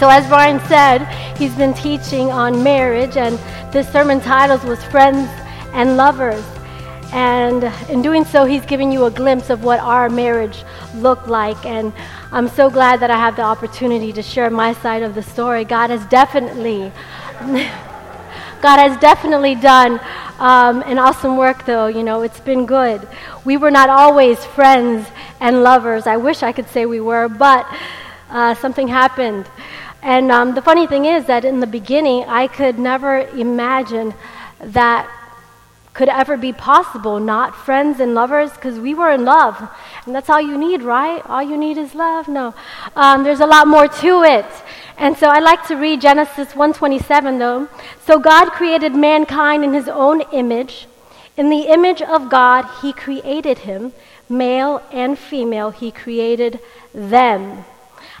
So, 0.00 0.08
as 0.08 0.26
Brian 0.28 0.60
said, 0.60 1.04
he's 1.36 1.54
been 1.56 1.74
teaching 1.74 2.32
on 2.32 2.62
marriage, 2.62 3.18
and 3.18 3.38
this 3.70 3.86
sermon 3.92 4.18
title 4.18 4.56
was 4.66 4.82
Friends 4.84 5.28
and 5.74 5.98
Lovers. 5.98 6.42
And 7.12 7.64
in 7.90 8.00
doing 8.00 8.24
so, 8.24 8.46
he's 8.46 8.64
giving 8.64 8.90
you 8.90 9.04
a 9.04 9.10
glimpse 9.10 9.50
of 9.50 9.62
what 9.62 9.78
our 9.78 10.08
marriage 10.08 10.64
looked 10.94 11.28
like. 11.28 11.66
And 11.66 11.92
I'm 12.32 12.48
so 12.48 12.70
glad 12.70 13.00
that 13.00 13.10
I 13.10 13.18
have 13.18 13.36
the 13.36 13.42
opportunity 13.42 14.10
to 14.14 14.22
share 14.22 14.48
my 14.48 14.72
side 14.72 15.02
of 15.02 15.14
the 15.14 15.22
story. 15.22 15.66
God 15.66 15.90
has 15.90 16.02
definitely, 16.06 16.90
God 18.62 18.78
has 18.78 18.98
definitely 19.00 19.54
done 19.54 20.00
um, 20.38 20.80
an 20.86 20.98
awesome 20.98 21.36
work, 21.36 21.66
though. 21.66 21.88
You 21.88 22.04
know, 22.04 22.22
it's 22.22 22.40
been 22.40 22.64
good. 22.64 23.06
We 23.44 23.58
were 23.58 23.70
not 23.70 23.90
always 23.90 24.42
friends 24.46 25.06
and 25.40 25.62
lovers. 25.62 26.06
I 26.06 26.16
wish 26.16 26.42
I 26.42 26.52
could 26.52 26.70
say 26.70 26.86
we 26.86 27.00
were, 27.00 27.28
but 27.28 27.70
uh, 28.30 28.54
something 28.54 28.88
happened. 28.88 29.44
And 30.02 30.30
um, 30.30 30.54
the 30.54 30.62
funny 30.62 30.86
thing 30.86 31.04
is 31.04 31.26
that 31.26 31.44
in 31.44 31.60
the 31.60 31.66
beginning, 31.66 32.24
I 32.24 32.46
could 32.46 32.78
never 32.78 33.18
imagine 33.18 34.14
that 34.60 35.10
could 35.92 36.08
ever 36.08 36.36
be 36.36 36.52
possible, 36.52 37.18
not 37.18 37.54
friends 37.54 38.00
and 38.00 38.14
lovers, 38.14 38.52
because 38.52 38.78
we 38.78 38.94
were 38.94 39.10
in 39.10 39.24
love. 39.24 39.68
And 40.06 40.14
that's 40.14 40.30
all 40.30 40.40
you 40.40 40.56
need, 40.56 40.82
right? 40.82 41.20
All 41.26 41.42
you 41.42 41.56
need 41.56 41.76
is 41.76 41.94
love? 41.94 42.28
No. 42.28 42.54
Um, 42.96 43.24
there's 43.24 43.40
a 43.40 43.46
lot 43.46 43.66
more 43.66 43.88
to 43.88 44.22
it. 44.22 44.46
And 44.96 45.16
so 45.16 45.28
I 45.28 45.40
like 45.40 45.66
to 45.68 45.76
read 45.76 46.00
Genesis 46.00 46.52
1:27 46.54 47.38
though. 47.38 47.68
So 48.06 48.18
God 48.18 48.50
created 48.52 48.94
mankind 48.94 49.64
in 49.64 49.72
his 49.72 49.88
own 49.88 50.20
image. 50.32 50.86
In 51.36 51.48
the 51.48 51.62
image 51.68 52.02
of 52.02 52.28
God 52.28 52.66
he 52.82 52.92
created 52.92 53.60
him, 53.60 53.92
male 54.28 54.82
and 54.92 55.18
female 55.18 55.70
he 55.70 55.90
created 55.90 56.60
them. 56.94 57.64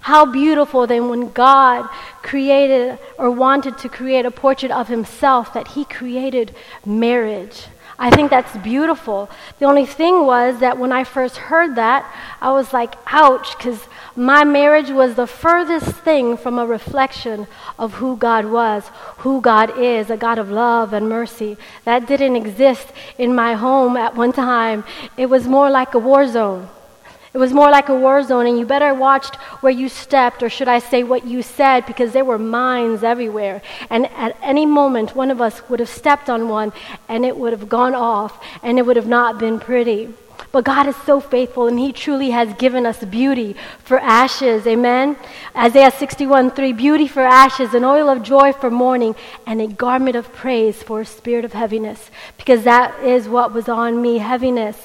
How 0.02 0.24
beautiful 0.24 0.86
then 0.86 1.08
when 1.08 1.30
God 1.30 1.88
created 2.22 2.98
or 3.18 3.30
wanted 3.30 3.78
to 3.78 3.88
create 3.88 4.24
a 4.24 4.30
portrait 4.30 4.72
of 4.72 4.88
himself 4.88 5.52
that 5.54 5.68
he 5.68 5.84
created 5.84 6.54
marriage. 6.84 7.66
I 7.98 8.08
think 8.10 8.30
that's 8.30 8.56
beautiful. 8.56 9.28
The 9.58 9.66
only 9.66 9.84
thing 9.84 10.24
was 10.24 10.60
that 10.60 10.78
when 10.78 10.90
I 10.90 11.04
first 11.04 11.36
heard 11.36 11.74
that, 11.76 12.10
I 12.40 12.50
was 12.50 12.72
like, 12.72 12.94
ouch, 13.06 13.58
because 13.58 13.78
my 14.16 14.42
marriage 14.42 14.88
was 14.88 15.16
the 15.16 15.26
furthest 15.26 15.96
thing 15.96 16.38
from 16.38 16.58
a 16.58 16.66
reflection 16.66 17.46
of 17.78 17.94
who 17.94 18.16
God 18.16 18.46
was, 18.46 18.88
who 19.18 19.42
God 19.42 19.78
is, 19.78 20.08
a 20.08 20.16
God 20.16 20.38
of 20.38 20.50
love 20.50 20.94
and 20.94 21.10
mercy. 21.10 21.58
That 21.84 22.06
didn't 22.08 22.36
exist 22.36 22.88
in 23.18 23.34
my 23.34 23.52
home 23.52 23.98
at 23.98 24.16
one 24.16 24.32
time. 24.32 24.84
It 25.18 25.26
was 25.26 25.46
more 25.46 25.68
like 25.68 25.92
a 25.92 25.98
war 25.98 26.26
zone. 26.26 26.70
It 27.32 27.38
was 27.38 27.52
more 27.52 27.70
like 27.70 27.88
a 27.88 27.94
war 27.94 28.22
zone, 28.24 28.46
and 28.46 28.58
you 28.58 28.66
better 28.66 28.92
watched 28.92 29.36
where 29.62 29.72
you 29.72 29.88
stepped, 29.88 30.42
or 30.42 30.48
should 30.48 30.66
I 30.66 30.80
say 30.80 31.04
what 31.04 31.24
you 31.24 31.42
said, 31.42 31.86
because 31.86 32.12
there 32.12 32.24
were 32.24 32.38
mines 32.38 33.04
everywhere. 33.04 33.62
And 33.88 34.06
at 34.12 34.36
any 34.42 34.66
moment, 34.66 35.14
one 35.14 35.30
of 35.30 35.40
us 35.40 35.68
would 35.68 35.78
have 35.78 35.88
stepped 35.88 36.28
on 36.28 36.48
one, 36.48 36.72
and 37.08 37.24
it 37.24 37.36
would 37.36 37.52
have 37.52 37.68
gone 37.68 37.94
off, 37.94 38.42
and 38.64 38.78
it 38.78 38.86
would 38.86 38.96
have 38.96 39.06
not 39.06 39.38
been 39.38 39.60
pretty. 39.60 40.12
But 40.52 40.64
God 40.64 40.88
is 40.88 40.96
so 41.06 41.20
faithful, 41.20 41.68
and 41.68 41.78
He 41.78 41.92
truly 41.92 42.30
has 42.30 42.52
given 42.54 42.84
us 42.84 43.04
beauty 43.04 43.54
for 43.84 44.00
ashes. 44.00 44.66
Amen. 44.66 45.16
Isaiah 45.56 45.92
61 45.92 46.50
3 46.50 46.72
Beauty 46.72 47.06
for 47.06 47.22
ashes, 47.22 47.72
an 47.72 47.84
oil 47.84 48.08
of 48.08 48.24
joy 48.24 48.52
for 48.52 48.68
mourning, 48.68 49.14
and 49.46 49.60
a 49.60 49.68
garment 49.68 50.16
of 50.16 50.32
praise 50.32 50.82
for 50.82 51.02
a 51.02 51.06
spirit 51.06 51.44
of 51.44 51.52
heaviness. 51.52 52.10
Because 52.36 52.64
that 52.64 52.98
is 53.04 53.28
what 53.28 53.54
was 53.54 53.68
on 53.68 54.02
me 54.02 54.18
heaviness. 54.18 54.76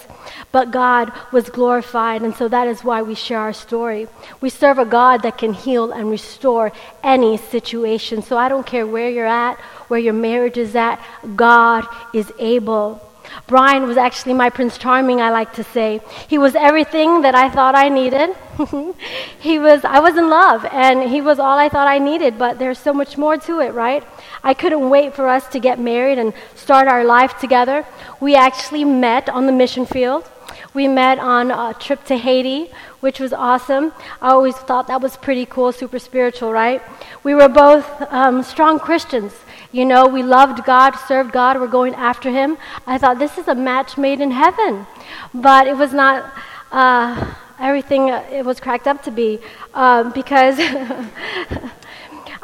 But 0.52 0.70
God 0.70 1.12
was 1.32 1.50
glorified, 1.50 2.22
and 2.22 2.36
so 2.36 2.48
that 2.48 2.68
is 2.68 2.84
why 2.84 3.02
we 3.02 3.16
share 3.16 3.40
our 3.40 3.54
story. 3.54 4.08
We 4.42 4.50
serve 4.52 4.78
a 4.78 4.86
God 4.86 5.24
that 5.24 5.40
can 5.40 5.54
heal 5.54 5.92
and 5.92 6.12
restore 6.12 6.72
any 7.04 7.38
situation. 7.38 8.22
So 8.22 8.38
I 8.38 8.50
don't 8.50 8.68
care 8.68 8.86
where 8.86 9.10
you're 9.10 9.26
at, 9.26 9.58
where 9.88 10.00
your 10.00 10.14
marriage 10.14 10.58
is 10.58 10.76
at, 10.76 11.04
God 11.36 11.88
is 12.14 12.32
able. 12.38 13.02
Brian 13.48 13.84
was 13.84 13.98
actually 13.98 14.34
my 14.34 14.50
Prince 14.50 14.78
Charming, 14.78 15.22
I 15.22 15.30
like 15.30 15.54
to 15.54 15.64
say. 15.64 16.02
He 16.28 16.38
was 16.38 16.56
everything 16.56 17.22
that 17.22 17.36
I 17.36 17.50
thought 17.50 17.76
I 17.76 17.90
needed. 17.90 18.36
he 19.40 19.60
was, 19.60 19.84
I 19.86 20.00
was 20.00 20.18
in 20.18 20.30
love, 20.30 20.66
and 20.66 21.04
he 21.04 21.22
was 21.22 21.40
all 21.40 21.58
I 21.58 21.70
thought 21.70 21.88
I 21.88 22.00
needed, 22.00 22.38
but 22.38 22.60
there's 22.60 22.80
so 22.80 22.94
much 22.94 23.18
more 23.18 23.38
to 23.38 23.60
it, 23.60 23.74
right? 23.74 24.04
I 24.44 24.54
couldn't 24.54 24.90
wait 24.90 25.14
for 25.14 25.28
us 25.28 25.48
to 25.50 25.60
get 25.60 25.80
married 25.80 26.20
and 26.20 26.34
start 26.56 26.88
our 26.88 27.04
life 27.04 27.40
together. 27.40 27.86
We 28.20 28.36
actually 28.36 28.86
met 28.86 29.30
on 29.30 29.46
the 29.46 29.52
mission 29.52 29.86
field. 29.86 30.30
We 30.74 30.88
met 30.88 31.20
on 31.20 31.52
a 31.52 31.74
trip 31.74 32.04
to 32.06 32.18
Haiti, 32.18 32.72
which 33.00 33.20
was 33.20 33.34
awesome. 33.34 33.94
I 34.22 34.32
always 34.32 34.56
thought 34.56 34.88
that 34.88 35.02
was 35.02 35.16
pretty 35.18 35.46
cool, 35.46 35.72
super 35.72 36.00
spiritual, 36.00 36.52
right? 36.52 36.82
We 37.24 37.34
were 37.34 37.50
both 37.50 37.86
um, 38.12 38.44
strong 38.44 38.80
Christians. 38.80 39.34
You 39.76 39.84
know, 39.84 40.08
we 40.08 40.24
loved 40.24 40.64
God, 40.64 40.96
served 41.06 41.34
God, 41.34 41.60
we're 41.60 41.68
going 41.68 41.96
after 41.96 42.32
Him. 42.32 42.58
I 42.88 42.98
thought 42.98 43.20
this 43.20 43.38
is 43.38 43.50
a 43.50 43.56
match 43.56 43.98
made 43.98 44.22
in 44.22 44.32
heaven. 44.32 44.88
But 45.34 45.68
it 45.68 45.76
was 45.76 45.92
not 45.92 46.34
uh, 46.72 47.34
everything 47.60 48.08
it 48.08 48.46
was 48.46 48.62
cracked 48.62 48.88
up 48.88 49.04
to 49.04 49.12
be 49.12 49.40
uh, 49.74 50.10
because. 50.12 50.56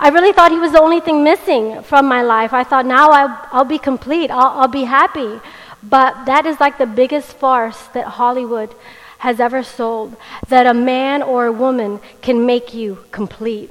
I 0.03 0.09
really 0.09 0.33
thought 0.33 0.51
he 0.51 0.57
was 0.57 0.73
the 0.73 0.81
only 0.81 0.99
thing 0.99 1.23
missing 1.23 1.83
from 1.83 2.05
my 2.05 2.21
life. 2.21 2.51
I 2.51 2.65
thought 2.65 2.85
now 2.85 3.11
I'll, 3.11 3.47
I'll 3.53 3.71
be 3.77 3.77
complete, 3.77 4.29
I'll, 4.29 4.61
I'll 4.61 4.67
be 4.67 4.83
happy. 4.83 5.39
But 5.81 6.25
that 6.25 6.45
is 6.45 6.59
like 6.59 6.79
the 6.79 6.87
biggest 6.87 7.31
farce 7.37 7.87
that 7.93 8.07
Hollywood 8.19 8.75
has 9.19 9.39
ever 9.39 9.63
sold 9.63 10.17
that 10.49 10.65
a 10.65 10.73
man 10.73 11.21
or 11.21 11.45
a 11.45 11.51
woman 11.51 12.01
can 12.21 12.45
make 12.45 12.73
you 12.73 13.05
complete. 13.11 13.69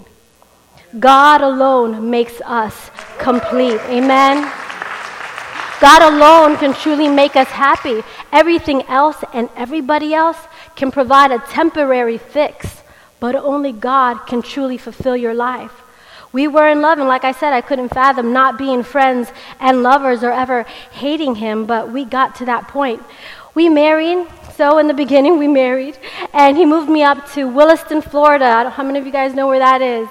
God 0.98 1.40
alone 1.40 2.10
makes 2.10 2.40
us 2.40 2.90
complete. 3.20 3.80
Amen. 3.88 4.42
God 5.80 6.02
alone 6.12 6.58
can 6.58 6.74
truly 6.74 7.08
make 7.08 7.36
us 7.36 7.48
happy. 7.48 8.02
Everything 8.32 8.82
else 8.82 9.16
and 9.32 9.48
everybody 9.56 10.12
else 10.12 10.38
can 10.76 10.90
provide 10.90 11.30
a 11.30 11.38
temporary 11.38 12.18
fix, 12.18 12.82
but 13.18 13.34
only 13.34 13.72
God 13.72 14.26
can 14.26 14.42
truly 14.42 14.76
fulfill 14.76 15.16
your 15.16 15.34
life. 15.34 15.72
We 16.32 16.46
were 16.46 16.68
in 16.68 16.80
love, 16.80 16.98
and 16.98 17.08
like 17.08 17.24
I 17.24 17.32
said, 17.32 17.52
I 17.52 17.60
couldn't 17.60 17.88
fathom 17.88 18.32
not 18.32 18.56
being 18.56 18.82
friends 18.82 19.32
and 19.58 19.82
lovers 19.82 20.22
or 20.22 20.30
ever 20.30 20.62
hating 20.92 21.36
him, 21.36 21.66
but 21.66 21.90
we 21.90 22.04
got 22.04 22.36
to 22.36 22.44
that 22.44 22.68
point. 22.68 23.02
We 23.54 23.68
married, 23.68 24.28
so 24.54 24.78
in 24.78 24.86
the 24.86 24.94
beginning 24.94 25.38
we 25.38 25.48
married, 25.48 25.98
and 26.32 26.56
he 26.56 26.64
moved 26.64 26.88
me 26.88 27.02
up 27.02 27.28
to 27.32 27.48
Williston, 27.48 28.00
Florida. 28.00 28.70
how 28.70 28.84
many 28.84 28.98
of 29.00 29.06
you 29.06 29.12
guys 29.12 29.34
know 29.34 29.48
where 29.48 29.58
that 29.58 29.82
is? 29.82 30.08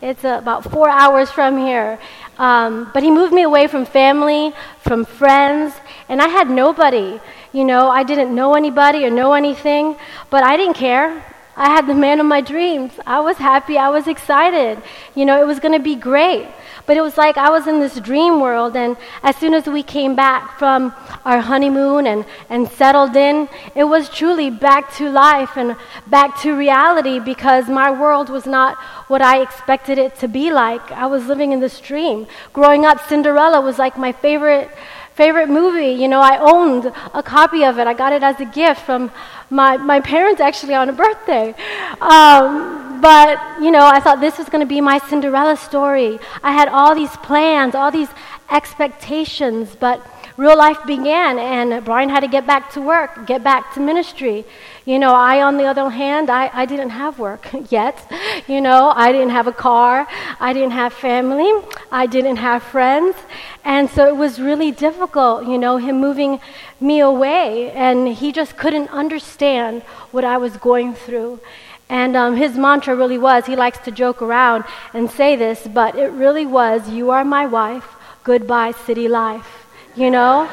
It's 0.00 0.24
about 0.24 0.64
four 0.70 0.88
hours 0.88 1.30
from 1.30 1.58
here. 1.58 1.98
Um, 2.38 2.90
but 2.94 3.02
he 3.02 3.10
moved 3.10 3.32
me 3.32 3.42
away 3.42 3.66
from 3.66 3.84
family, 3.84 4.52
from 4.80 5.04
friends, 5.04 5.74
and 6.08 6.22
I 6.22 6.28
had 6.28 6.48
nobody. 6.48 7.20
You 7.52 7.64
know, 7.64 7.90
I 7.90 8.04
didn't 8.04 8.34
know 8.34 8.54
anybody 8.54 9.04
or 9.04 9.10
know 9.10 9.32
anything, 9.32 9.96
but 10.30 10.44
I 10.44 10.56
didn't 10.56 10.74
care. 10.74 11.24
I 11.56 11.70
had 11.70 11.88
the 11.88 11.94
man 11.94 12.20
of 12.20 12.26
my 12.26 12.40
dreams. 12.40 12.92
I 13.04 13.18
was 13.18 13.36
happy. 13.38 13.76
I 13.76 13.88
was 13.88 14.06
excited. 14.06 14.80
You 15.16 15.24
know, 15.24 15.42
it 15.42 15.46
was 15.46 15.58
going 15.58 15.72
to 15.72 15.82
be 15.82 15.96
great. 15.96 16.46
But 16.88 16.96
it 16.96 17.02
was 17.02 17.18
like 17.18 17.36
I 17.36 17.50
was 17.50 17.66
in 17.66 17.80
this 17.80 18.00
dream 18.00 18.40
world, 18.40 18.74
and 18.74 18.96
as 19.22 19.36
soon 19.36 19.52
as 19.52 19.66
we 19.66 19.82
came 19.82 20.16
back 20.16 20.58
from 20.58 20.94
our 21.22 21.38
honeymoon 21.38 22.06
and, 22.06 22.24
and 22.48 22.66
settled 22.66 23.14
in, 23.14 23.46
it 23.74 23.84
was 23.84 24.08
truly 24.08 24.48
back 24.48 24.96
to 24.96 25.10
life 25.10 25.58
and 25.58 25.76
back 26.06 26.40
to 26.40 26.56
reality 26.56 27.18
because 27.18 27.68
my 27.68 27.90
world 27.90 28.30
was 28.30 28.46
not 28.46 28.78
what 29.08 29.20
I 29.20 29.42
expected 29.42 29.98
it 29.98 30.18
to 30.20 30.28
be 30.28 30.50
like. 30.50 30.90
I 30.90 31.04
was 31.04 31.26
living 31.26 31.52
in 31.52 31.60
this 31.60 31.78
dream. 31.78 32.26
Growing 32.54 32.86
up, 32.86 33.06
Cinderella 33.06 33.60
was 33.60 33.78
like 33.78 33.98
my 33.98 34.10
favorite 34.10 34.70
favorite 35.12 35.50
movie. 35.50 36.00
You 36.00 36.08
know, 36.08 36.20
I 36.20 36.38
owned 36.38 36.92
a 37.12 37.22
copy 37.22 37.64
of 37.64 37.78
it. 37.78 37.86
I 37.86 37.92
got 37.92 38.14
it 38.14 38.22
as 38.22 38.40
a 38.40 38.46
gift 38.46 38.80
from 38.82 39.10
my, 39.50 39.76
my 39.76 40.00
parents 40.00 40.40
actually 40.40 40.74
on 40.74 40.88
a 40.88 40.92
birthday. 40.92 41.54
Um, 42.00 43.00
but, 43.00 43.38
you 43.60 43.70
know, 43.70 43.86
I 43.86 44.00
thought 44.00 44.20
this 44.20 44.38
was 44.38 44.48
going 44.48 44.60
to 44.60 44.66
be 44.66 44.80
my 44.80 44.98
Cinderella 44.98 45.56
story. 45.56 46.18
I 46.42 46.52
had 46.52 46.68
all 46.68 46.94
these 46.94 47.14
plans, 47.18 47.74
all 47.74 47.90
these 47.90 48.08
expectations, 48.50 49.76
but 49.78 50.04
real 50.38 50.56
life 50.56 50.78
began, 50.86 51.38
and 51.38 51.84
Brian 51.84 52.08
had 52.08 52.20
to 52.20 52.28
get 52.28 52.46
back 52.46 52.72
to 52.72 52.80
work, 52.80 53.26
get 53.26 53.42
back 53.42 53.74
to 53.74 53.80
ministry. 53.80 54.44
You 54.84 54.98
know, 54.98 55.12
I, 55.12 55.42
on 55.42 55.58
the 55.58 55.64
other 55.64 55.90
hand, 55.90 56.30
I, 56.30 56.48
I 56.52 56.64
didn't 56.64 56.90
have 56.90 57.18
work 57.18 57.48
yet. 57.70 58.10
You 58.46 58.60
know, 58.60 58.92
I 58.94 59.12
didn't 59.12 59.30
have 59.30 59.48
a 59.48 59.52
car, 59.52 60.06
I 60.40 60.52
didn't 60.52 60.70
have 60.70 60.92
family, 60.92 61.52
I 61.90 62.06
didn't 62.06 62.36
have 62.36 62.62
friends. 62.62 63.16
And 63.64 63.90
so 63.90 64.06
it 64.06 64.16
was 64.16 64.40
really 64.40 64.70
difficult, 64.70 65.46
you 65.46 65.58
know, 65.58 65.76
him 65.76 66.00
moving 66.00 66.40
me 66.80 67.00
away, 67.00 67.70
and 67.72 68.08
he 68.08 68.32
just 68.32 68.56
couldn't 68.56 68.88
understand 68.90 69.82
what 70.10 70.24
I 70.24 70.36
was 70.38 70.56
going 70.56 70.94
through. 70.94 71.40
And 71.88 72.16
um, 72.16 72.36
his 72.36 72.56
mantra 72.56 72.94
really 72.94 73.18
was 73.18 73.46
he 73.46 73.56
likes 73.56 73.78
to 73.80 73.90
joke 73.90 74.20
around 74.20 74.64
and 74.92 75.10
say 75.10 75.36
this, 75.36 75.66
but 75.66 75.94
it 75.96 76.10
really 76.12 76.44
was 76.46 76.88
You 76.90 77.10
are 77.10 77.24
my 77.24 77.46
wife, 77.46 77.96
goodbye, 78.24 78.72
city 78.72 79.08
life. 79.08 79.66
You 79.96 80.10
know? 80.10 80.44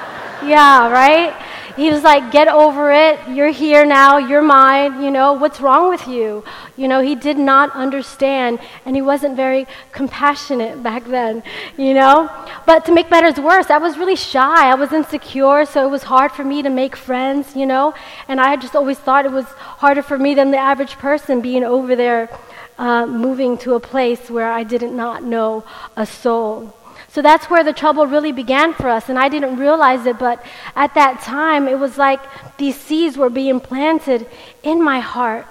yeah, 0.43 0.89
right? 0.89 1.33
He 1.75 1.89
was 1.91 2.03
like, 2.03 2.31
Get 2.31 2.47
over 2.47 2.91
it. 2.91 3.19
You're 3.29 3.51
here 3.51 3.85
now. 3.85 4.17
You're 4.17 4.41
mine. 4.41 5.03
You 5.03 5.11
know, 5.11 5.33
what's 5.33 5.59
wrong 5.59 5.89
with 5.89 6.07
you? 6.07 6.43
You 6.77 6.87
know, 6.87 7.01
he 7.01 7.15
did 7.15 7.37
not 7.37 7.71
understand, 7.73 8.59
and 8.85 8.95
he 8.95 9.01
wasn't 9.01 9.35
very 9.35 9.65
compassionate 9.91 10.83
back 10.83 11.05
then, 11.05 11.41
you 11.77 11.93
know? 11.93 12.29
But 12.65 12.85
to 12.85 12.93
make 12.93 13.09
matters 13.09 13.37
worse, 13.37 13.69
I 13.69 13.77
was 13.77 13.97
really 13.97 14.15
shy. 14.15 14.69
I 14.69 14.75
was 14.75 14.91
insecure, 14.91 15.65
so 15.65 15.85
it 15.87 15.89
was 15.89 16.03
hard 16.03 16.31
for 16.31 16.43
me 16.43 16.61
to 16.63 16.69
make 16.69 16.95
friends, 16.95 17.55
you 17.55 17.65
know? 17.65 17.93
And 18.27 18.41
I 18.41 18.57
just 18.57 18.75
always 18.75 18.99
thought 18.99 19.25
it 19.25 19.31
was 19.31 19.45
harder 19.45 20.01
for 20.01 20.17
me 20.17 20.35
than 20.35 20.51
the 20.51 20.57
average 20.57 20.97
person 20.97 21.41
being 21.41 21.63
over 21.63 21.95
there 21.95 22.29
uh, 22.77 23.05
moving 23.05 23.57
to 23.59 23.75
a 23.75 23.79
place 23.79 24.29
where 24.29 24.51
I 24.51 24.63
did 24.63 24.81
not 24.83 25.23
know 25.23 25.63
a 25.95 26.05
soul. 26.05 26.75
So 27.15 27.21
that's 27.21 27.49
where 27.49 27.63
the 27.63 27.71
trouble 27.71 28.07
really 28.07 28.33
began 28.33 28.73
for 28.73 28.89
us. 28.89 29.07
And 29.07 29.17
I 29.17 29.29
didn't 29.29 29.55
realize 29.55 30.05
it, 30.05 30.19
but 30.19 30.45
at 30.75 30.95
that 30.95 31.21
time, 31.21 31.65
it 31.65 31.79
was 31.79 31.97
like 31.97 32.19
these 32.57 32.75
seeds 32.75 33.15
were 33.15 33.29
being 33.29 33.61
planted 33.61 34.27
in 34.63 34.83
my 34.83 34.99
heart, 34.99 35.47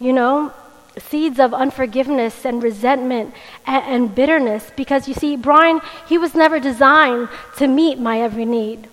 you 0.00 0.14
know, 0.14 0.50
seeds 0.96 1.38
of 1.38 1.52
unforgiveness 1.52 2.46
and 2.46 2.62
resentment 2.62 3.34
and, 3.66 3.84
and 3.84 4.14
bitterness. 4.14 4.72
Because 4.76 5.06
you 5.06 5.12
see, 5.12 5.36
Brian, 5.36 5.82
he 6.08 6.16
was 6.16 6.34
never 6.34 6.58
designed 6.58 7.28
to 7.58 7.66
meet 7.66 7.98
my 7.98 8.22
every 8.22 8.46
need. 8.46 8.88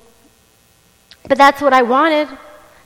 But 1.29 1.37
that's 1.37 1.61
what 1.61 1.71
I 1.71 1.83
wanted. 1.83 2.27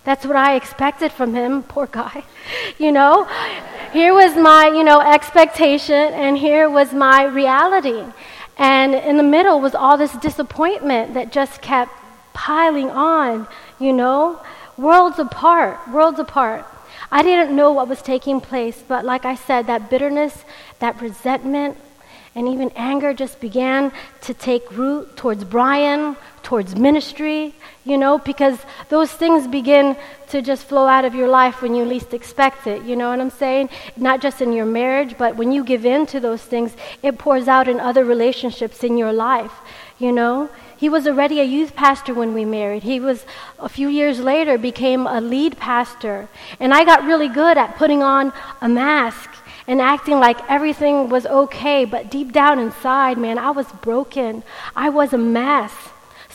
That's 0.04 0.24
what 0.24 0.36
I 0.36 0.54
expected 0.56 1.12
from 1.12 1.34
him, 1.34 1.64
poor 1.74 1.88
guy. 1.88 2.24
You 2.78 2.92
know, 2.92 3.28
here 3.92 4.14
was 4.14 4.36
my, 4.36 4.68
you 4.68 4.84
know, 4.84 5.00
expectation 5.00 6.14
and 6.14 6.38
here 6.38 6.70
was 6.70 6.94
my 6.94 7.24
reality. 7.24 8.04
And 8.58 8.96
in 8.96 9.18
the 9.18 9.24
middle 9.24 9.60
was 9.60 9.76
all 9.76 9.98
this 9.98 10.14
disappointment 10.14 11.14
that 11.14 11.32
just 11.32 11.62
kept 11.62 11.92
piling 12.34 12.90
on, 12.90 13.48
you 13.80 13.92
know, 13.92 14.42
worlds 14.78 15.20
apart, 15.20 15.80
worlds 15.90 16.20
apart. 16.20 16.66
I 17.12 17.22
didn't 17.24 17.56
know 17.56 17.72
what 17.72 17.88
was 17.88 18.02
taking 18.02 18.42
place, 18.42 18.84
but 18.88 19.06
like 19.06 19.26
I 19.26 19.36
said, 19.36 19.68
that 19.68 19.90
bitterness, 19.90 20.44
that 20.80 21.00
resentment, 21.02 21.78
and 22.34 22.48
even 22.50 22.72
anger 22.76 23.14
just 23.14 23.40
began 23.40 23.92
to 24.22 24.34
take 24.34 24.70
root 24.72 25.16
towards 25.16 25.44
Brian, 25.44 26.18
towards 26.46 26.76
ministry, 26.76 27.56
you 27.86 27.98
know, 27.98 28.20
because 28.20 28.58
those 28.90 29.12
things 29.12 29.48
begin 29.48 29.98
to 30.30 30.44
just 30.44 30.64
flow 30.66 30.86
out 30.86 31.04
of 31.04 31.16
your 31.16 31.28
life 31.28 31.64
when 31.64 31.74
you 31.74 31.84
least 31.84 32.14
expect 32.14 32.68
it. 32.68 32.84
You 32.84 32.96
know 32.96 33.10
what 33.10 33.20
I'm 33.20 33.32
saying? 33.32 33.70
Not 33.98 34.22
just 34.22 34.42
in 34.42 34.54
your 34.54 34.68
marriage, 34.68 35.18
but 35.18 35.36
when 35.36 35.52
you 35.52 35.64
give 35.64 35.88
in 35.88 36.06
to 36.08 36.20
those 36.20 36.44
things, 36.44 36.72
it 37.02 37.18
pours 37.18 37.48
out 37.48 37.68
in 37.68 37.80
other 37.80 38.06
relationships 38.06 38.84
in 38.84 38.96
your 38.96 39.12
life, 39.12 39.54
you 39.98 40.12
know? 40.12 40.50
He 40.78 40.88
was 40.88 41.08
already 41.08 41.40
a 41.40 41.44
youth 41.44 41.76
pastor 41.76 42.14
when 42.14 42.34
we 42.36 42.46
married. 42.46 42.84
He 42.84 43.00
was, 43.00 43.26
a 43.58 43.70
few 43.70 43.88
years 43.88 44.20
later, 44.20 44.60
became 44.60 45.08
a 45.08 45.20
lead 45.20 45.58
pastor. 45.58 46.30
And 46.60 46.76
I 46.76 46.86
got 46.86 47.06
really 47.06 47.30
good 47.30 47.58
at 47.58 47.76
putting 47.76 48.04
on 48.04 48.34
a 48.62 48.70
mask 48.70 49.32
and 49.68 49.82
acting 49.82 50.20
like 50.20 50.38
everything 50.48 51.10
was 51.10 51.26
okay, 51.26 51.86
but 51.86 52.12
deep 52.12 52.32
down 52.32 52.60
inside, 52.60 53.18
man, 53.18 53.40
I 53.40 53.50
was 53.50 53.66
broken. 53.82 54.44
I 54.76 54.90
was 54.90 55.12
a 55.12 55.18
mess. 55.18 55.74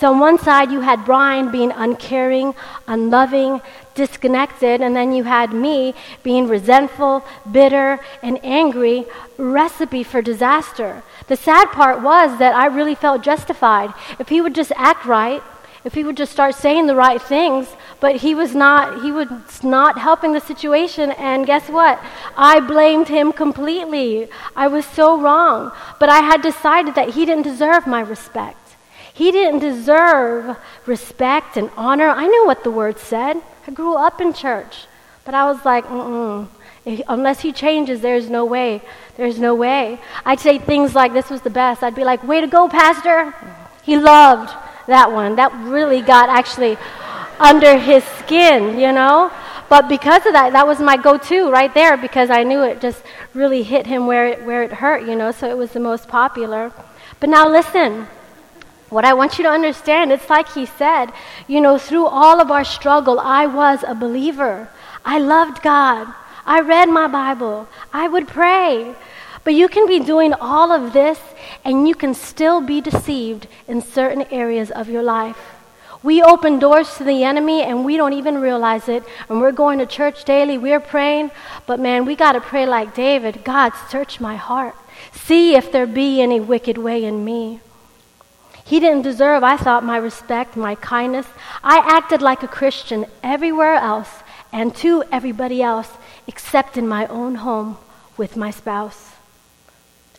So, 0.01 0.15
on 0.15 0.19
one 0.19 0.39
side, 0.39 0.73
you 0.73 0.81
had 0.81 1.05
Brian 1.05 1.51
being 1.51 1.73
uncaring, 1.73 2.55
unloving, 2.89 3.61
disconnected, 3.95 4.81
and 4.81 4.97
then 4.97 5.13
you 5.13 5.25
had 5.25 5.53
me 5.53 5.95
being 6.23 6.49
resentful, 6.49 7.23
bitter, 7.53 8.01
and 8.23 8.41
angry, 8.43 9.05
recipe 9.37 10.03
for 10.03 10.23
disaster. 10.23 11.03
The 11.27 11.37
sad 11.37 11.67
part 11.73 12.01
was 12.01 12.39
that 12.39 12.55
I 12.55 12.65
really 12.65 12.95
felt 12.95 13.23
justified. 13.23 13.93
If 14.19 14.31
he 14.31 14.41
would 14.41 14.55
just 14.55 14.73
act 14.75 15.05
right, 15.05 15.43
if 15.85 15.93
he 15.93 16.03
would 16.03 16.17
just 16.17 16.33
start 16.33 16.55
saying 16.55 16.87
the 16.87 16.95
right 16.95 17.21
things, 17.21 17.69
but 18.01 18.17
he 18.17 18.35
was 18.35 18.55
not 18.55 19.03
he 19.03 19.13
was 19.13 19.29
not 19.63 19.99
helping 19.99 20.33
the 20.33 20.41
situation 20.41 21.11
and 21.13 21.45
guess 21.45 21.69
what 21.69 22.03
i 22.35 22.59
blamed 22.59 23.09
him 23.09 23.31
completely 23.31 24.27
i 24.57 24.67
was 24.67 24.87
so 24.87 25.21
wrong 25.21 25.71
but 25.99 26.09
i 26.09 26.21
had 26.21 26.41
decided 26.41 26.95
that 26.95 27.11
he 27.11 27.27
didn't 27.27 27.43
deserve 27.43 27.87
my 27.87 28.01
respect 28.01 28.70
he 29.21 29.31
didn't 29.31 29.61
deserve 29.61 30.57
respect 30.87 31.57
and 31.57 31.71
honor 31.77 32.09
i 32.09 32.27
knew 32.27 32.45
what 32.47 32.65
the 32.65 32.71
word 32.71 32.99
said 32.99 33.35
i 33.67 33.71
grew 33.71 33.95
up 33.95 34.21
in 34.21 34.33
church 34.33 34.87
but 35.25 35.35
i 35.35 35.45
was 35.51 35.65
like 35.65 35.85
mm 35.87 36.49
unless 37.09 37.41
he 37.41 37.53
changes 37.53 38.01
there's 38.01 38.31
no 38.31 38.43
way 38.43 38.81
there's 39.19 39.39
no 39.39 39.55
way 39.55 40.01
i'd 40.25 40.41
say 40.41 40.59
things 40.59 40.95
like 40.95 41.13
this 41.13 41.29
was 41.29 41.43
the 41.43 41.55
best 41.63 41.83
i'd 41.83 41.95
be 41.95 42.05
like 42.05 42.21
way 42.25 42.41
to 42.41 42.47
go 42.47 42.67
pastor 42.69 43.19
he 43.83 43.99
loved 43.99 44.51
that 44.87 45.13
one 45.13 45.37
that 45.37 45.53
really 45.77 46.01
got 46.01 46.31
actually 46.31 46.79
under 47.41 47.79
his 47.79 48.05
skin, 48.05 48.79
you 48.79 48.93
know? 48.93 49.33
But 49.69 49.89
because 49.89 50.27
of 50.27 50.33
that, 50.35 50.53
that 50.53 50.67
was 50.67 50.79
my 50.79 50.97
go 50.97 51.17
to 51.17 51.51
right 51.51 51.73
there 51.73 51.97
because 51.97 52.29
I 52.29 52.43
knew 52.43 52.63
it 52.63 52.81
just 52.81 53.03
really 53.35 53.63
hit 53.63 53.87
him 53.87 54.07
where 54.07 54.27
it, 54.27 54.45
where 54.45 54.63
it 54.63 54.73
hurt, 54.73 55.07
you 55.09 55.17
know? 55.17 55.33
So 55.33 55.49
it 55.49 55.57
was 55.57 55.73
the 55.73 55.81
most 55.81 56.09
popular. 56.09 56.73
But 57.19 57.31
now 57.31 57.49
listen. 57.49 58.07
What 58.91 59.05
I 59.05 59.15
want 59.15 59.39
you 59.39 59.45
to 59.45 59.51
understand, 59.51 60.11
it's 60.11 60.29
like 60.29 60.53
he 60.53 60.67
said, 60.67 61.13
you 61.47 61.61
know, 61.61 61.79
through 61.79 62.07
all 62.07 62.41
of 62.41 62.51
our 62.51 62.65
struggle, 62.65 63.21
I 63.21 63.47
was 63.47 63.85
a 63.87 63.95
believer. 63.95 64.69
I 65.05 65.19
loved 65.19 65.63
God. 65.63 66.13
I 66.45 66.61
read 66.61 66.89
my 66.89 67.07
Bible. 67.07 67.69
I 67.93 68.09
would 68.09 68.27
pray. 68.27 68.95
But 69.45 69.55
you 69.55 69.69
can 69.69 69.87
be 69.87 70.01
doing 70.01 70.35
all 70.35 70.73
of 70.73 70.93
this 70.93 71.21
and 71.65 71.89
you 71.89 71.95
can 71.95 72.15
still 72.15 72.61
be 72.61 72.81
deceived 72.81 73.47
in 73.69 73.81
certain 73.81 74.23
areas 74.33 74.73
of 74.73 74.89
your 74.89 75.05
life. 75.05 75.39
We 76.03 76.23
open 76.23 76.59
doors 76.59 76.97
to 76.97 77.05
the 77.05 77.25
enemy 77.25 77.63
and 77.63 77.85
we 77.85 77.97
don't 77.97 78.15
even 78.15 78.41
realize 78.41 78.89
it. 78.89 79.05
And 79.29 79.41
we're 79.41 79.53
going 79.53 79.79
to 79.79 79.87
church 79.87 80.25
daily, 80.25 80.59
we're 80.59 80.81
praying, 80.81 81.31
but 81.67 81.79
man, 81.79 82.07
we 82.07 82.17
got 82.17 82.33
to 82.33 82.41
pray 82.41 82.67
like 82.67 82.95
David 82.95 83.45
God, 83.45 83.73
search 83.89 84.19
my 84.19 84.37
heart. 84.37 84.75
See 85.13 85.55
if 85.55 85.71
there 85.71 85.87
be 85.87 86.21
any 86.21 86.41
wicked 86.41 86.77
way 86.77 87.05
in 87.05 87.25
me. 87.25 87.61
He 88.71 88.81
didn't 88.81 89.03
deserve, 89.03 89.43
I 89.43 89.57
thought, 89.57 89.85
my 89.85 89.97
respect, 89.97 90.57
my 90.57 90.75
kindness. 90.77 91.27
I 91.63 91.79
acted 91.79 92.23
like 92.23 92.43
a 92.43 92.49
Christian 92.49 93.05
everywhere 93.23 93.75
else 93.75 94.11
and 94.53 94.75
to 94.77 95.03
everybody 95.11 95.61
else 95.61 95.91
except 96.27 96.77
in 96.77 96.87
my 96.87 97.07
own 97.07 97.35
home 97.47 97.79
with 98.17 98.37
my 98.37 98.51
spouse. 98.51 99.11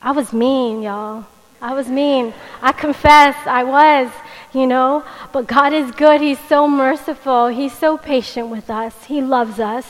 I 0.01 0.12
was 0.12 0.34
mean, 0.34 0.81
y'all. 0.81 1.25
I 1.62 1.74
was 1.74 1.88
mean. 1.88 2.34
I 2.62 2.72
confess 2.72 3.36
I 3.46 3.63
was 3.63 4.12
you 4.53 4.67
know. 4.67 5.03
But 5.31 5.48
God 5.48 5.74
is 5.74 5.91
good. 5.91 6.22
He's 6.22 6.39
so 6.39 6.67
merciful. 6.67 7.48
He's 7.48 7.77
so 7.77 7.98
patient 7.98 8.50
with 8.50 8.70
us. 8.70 9.05
He 9.05 9.22
loves 9.22 9.60
us. 9.60 9.86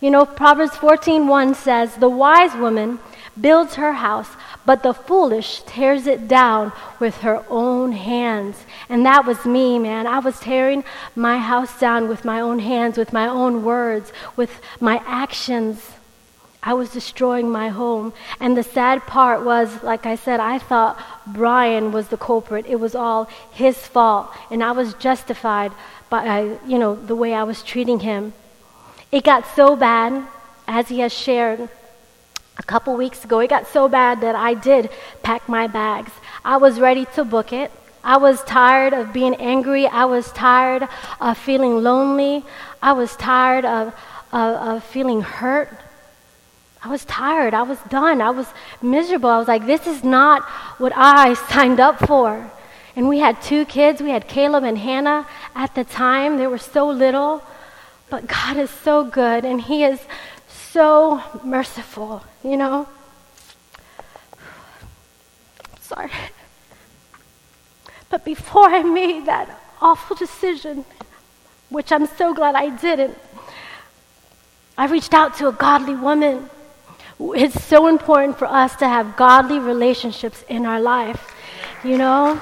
You 0.00 0.10
know, 0.10 0.26
Proverbs 0.26 0.76
14:1 0.76 1.54
says, 1.54 1.96
"The 1.96 2.08
wise 2.08 2.54
woman 2.54 2.98
builds 3.40 3.76
her 3.76 3.94
house, 3.94 4.28
but 4.66 4.82
the 4.82 4.94
foolish 4.94 5.62
tears 5.66 6.06
it 6.06 6.28
down 6.28 6.72
with 6.98 7.18
her 7.18 7.44
own 7.48 7.92
hands." 7.92 8.64
And 8.88 9.04
that 9.06 9.26
was 9.26 9.44
me, 9.44 9.78
man. 9.78 10.06
I 10.06 10.18
was 10.18 10.38
tearing 10.40 10.84
my 11.14 11.38
house 11.38 11.78
down 11.78 12.08
with 12.08 12.24
my 12.24 12.40
own 12.40 12.58
hands, 12.58 12.98
with 12.98 13.12
my 13.12 13.28
own 13.28 13.64
words, 13.64 14.12
with 14.36 14.60
my 14.80 15.02
actions. 15.06 15.90
I 16.66 16.72
was 16.72 16.90
destroying 16.90 17.50
my 17.50 17.68
home. 17.68 18.14
And 18.40 18.56
the 18.56 18.62
sad 18.62 19.02
part 19.06 19.44
was, 19.44 19.82
like 19.82 20.06
I 20.06 20.16
said, 20.16 20.40
I 20.40 20.58
thought 20.58 20.98
Brian 21.26 21.92
was 21.92 22.08
the 22.08 22.16
culprit. 22.16 22.64
It 22.66 22.80
was 22.80 22.94
all 22.94 23.28
his 23.52 23.76
fault. 23.86 24.30
And 24.50 24.64
I 24.64 24.72
was 24.72 24.94
justified 24.94 25.72
by, 26.08 26.26
uh, 26.26 26.58
you 26.66 26.78
know, 26.78 26.94
the 26.94 27.14
way 27.14 27.34
I 27.34 27.42
was 27.42 27.62
treating 27.62 28.00
him. 28.00 28.32
It 29.12 29.24
got 29.24 29.44
so 29.54 29.76
bad, 29.76 30.26
as 30.66 30.88
he 30.88 31.00
has 31.00 31.12
shared 31.12 31.68
a 32.56 32.62
couple 32.62 32.94
weeks 32.96 33.24
ago, 33.24 33.40
it 33.40 33.48
got 33.50 33.66
so 33.66 33.88
bad 33.88 34.20
that 34.20 34.34
I 34.34 34.54
did 34.54 34.90
pack 35.22 35.48
my 35.48 35.66
bags. 35.66 36.12
I 36.44 36.56
was 36.56 36.78
ready 36.78 37.06
to 37.14 37.24
book 37.24 37.52
it. 37.52 37.72
I 38.04 38.18
was 38.18 38.42
tired 38.44 38.92
of 38.92 39.12
being 39.12 39.34
angry. 39.36 39.86
I 39.86 40.04
was 40.04 40.30
tired 40.32 40.86
of 41.20 41.38
feeling 41.38 41.82
lonely. 41.82 42.44
I 42.82 42.92
was 42.92 43.16
tired 43.16 43.64
of, 43.64 43.94
of, 44.32 44.54
of 44.56 44.84
feeling 44.84 45.22
hurt. 45.22 45.70
I 46.82 46.88
was 46.88 47.04
tired. 47.06 47.54
I 47.54 47.62
was 47.62 47.78
done. 47.88 48.20
I 48.20 48.30
was 48.30 48.46
miserable. 48.82 49.30
I 49.30 49.38
was 49.38 49.48
like, 49.48 49.64
this 49.64 49.86
is 49.86 50.04
not 50.04 50.42
what 50.78 50.92
I 50.94 51.32
signed 51.48 51.80
up 51.80 51.98
for. 52.06 52.50
And 52.94 53.08
we 53.08 53.18
had 53.18 53.40
two 53.40 53.64
kids. 53.64 54.02
We 54.02 54.10
had 54.10 54.28
Caleb 54.28 54.64
and 54.64 54.78
Hannah 54.78 55.26
at 55.54 55.74
the 55.74 55.82
time. 55.82 56.36
They 56.36 56.46
were 56.46 56.58
so 56.58 56.86
little. 56.86 57.42
But 58.10 58.26
God 58.26 58.58
is 58.58 58.70
so 58.70 59.02
good 59.02 59.44
and 59.46 59.62
He 59.62 59.82
is 59.82 59.98
so 60.74 61.22
merciful, 61.44 62.20
you 62.42 62.56
know? 62.56 62.88
Sorry. 65.80 66.10
But 68.10 68.24
before 68.24 68.68
I 68.68 68.82
made 68.82 69.26
that 69.26 69.56
awful 69.80 70.16
decision, 70.16 70.84
which 71.70 71.92
I'm 71.92 72.06
so 72.06 72.34
glad 72.34 72.56
I 72.56 72.70
didn't, 72.70 73.16
I 74.76 74.86
reached 74.86 75.14
out 75.14 75.36
to 75.38 75.46
a 75.46 75.52
godly 75.52 75.94
woman 75.94 76.50
it's 77.20 77.62
so 77.62 77.86
important 77.86 78.36
for 78.36 78.46
us 78.46 78.74
to 78.76 78.88
have 78.88 79.16
godly 79.16 79.60
relationships 79.60 80.44
in 80.48 80.66
our 80.66 80.80
life, 80.80 81.32
you 81.84 81.96
know? 81.96 82.40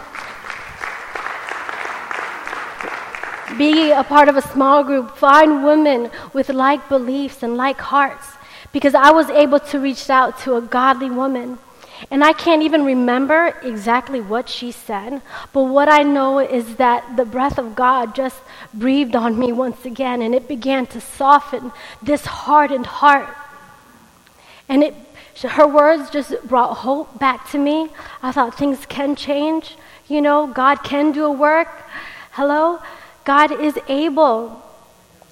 Be 3.58 3.90
a 3.90 4.04
part 4.04 4.28
of 4.28 4.36
a 4.36 4.42
small 4.42 4.84
group, 4.84 5.16
find 5.16 5.64
women 5.64 6.10
with 6.32 6.48
like 6.48 6.88
beliefs 6.88 7.42
and 7.42 7.56
like 7.56 7.80
hearts, 7.80 8.26
because 8.72 8.94
I 8.94 9.10
was 9.10 9.28
able 9.30 9.60
to 9.60 9.78
reach 9.78 10.08
out 10.10 10.38
to 10.40 10.56
a 10.56 10.60
godly 10.60 11.10
woman. 11.10 11.58
And 12.10 12.24
I 12.24 12.32
can't 12.32 12.62
even 12.62 12.84
remember 12.84 13.56
exactly 13.62 14.20
what 14.20 14.48
she 14.48 14.72
said, 14.72 15.22
but 15.52 15.64
what 15.64 15.88
I 15.88 16.02
know 16.02 16.40
is 16.40 16.76
that 16.76 17.16
the 17.16 17.24
breath 17.24 17.58
of 17.58 17.76
God 17.76 18.14
just 18.14 18.36
breathed 18.74 19.14
on 19.14 19.38
me 19.38 19.52
once 19.52 19.84
again, 19.84 20.20
and 20.20 20.34
it 20.34 20.48
began 20.48 20.86
to 20.86 21.00
soften 21.00 21.70
this 22.02 22.26
hardened 22.26 22.86
heart. 22.86 23.28
And 24.68 24.82
it, 24.82 24.94
her 25.44 25.66
words 25.66 26.10
just 26.10 26.34
brought 26.44 26.78
hope 26.78 27.18
back 27.18 27.50
to 27.50 27.58
me. 27.58 27.88
I 28.22 28.32
thought 28.32 28.58
things 28.58 28.84
can 28.86 29.14
change. 29.14 29.76
You 30.08 30.20
know, 30.20 30.46
God 30.48 30.82
can 30.82 31.12
do 31.12 31.24
a 31.24 31.32
work. 31.32 31.68
Hello? 32.32 32.80
God 33.24 33.52
is 33.60 33.78
able. 33.88 34.62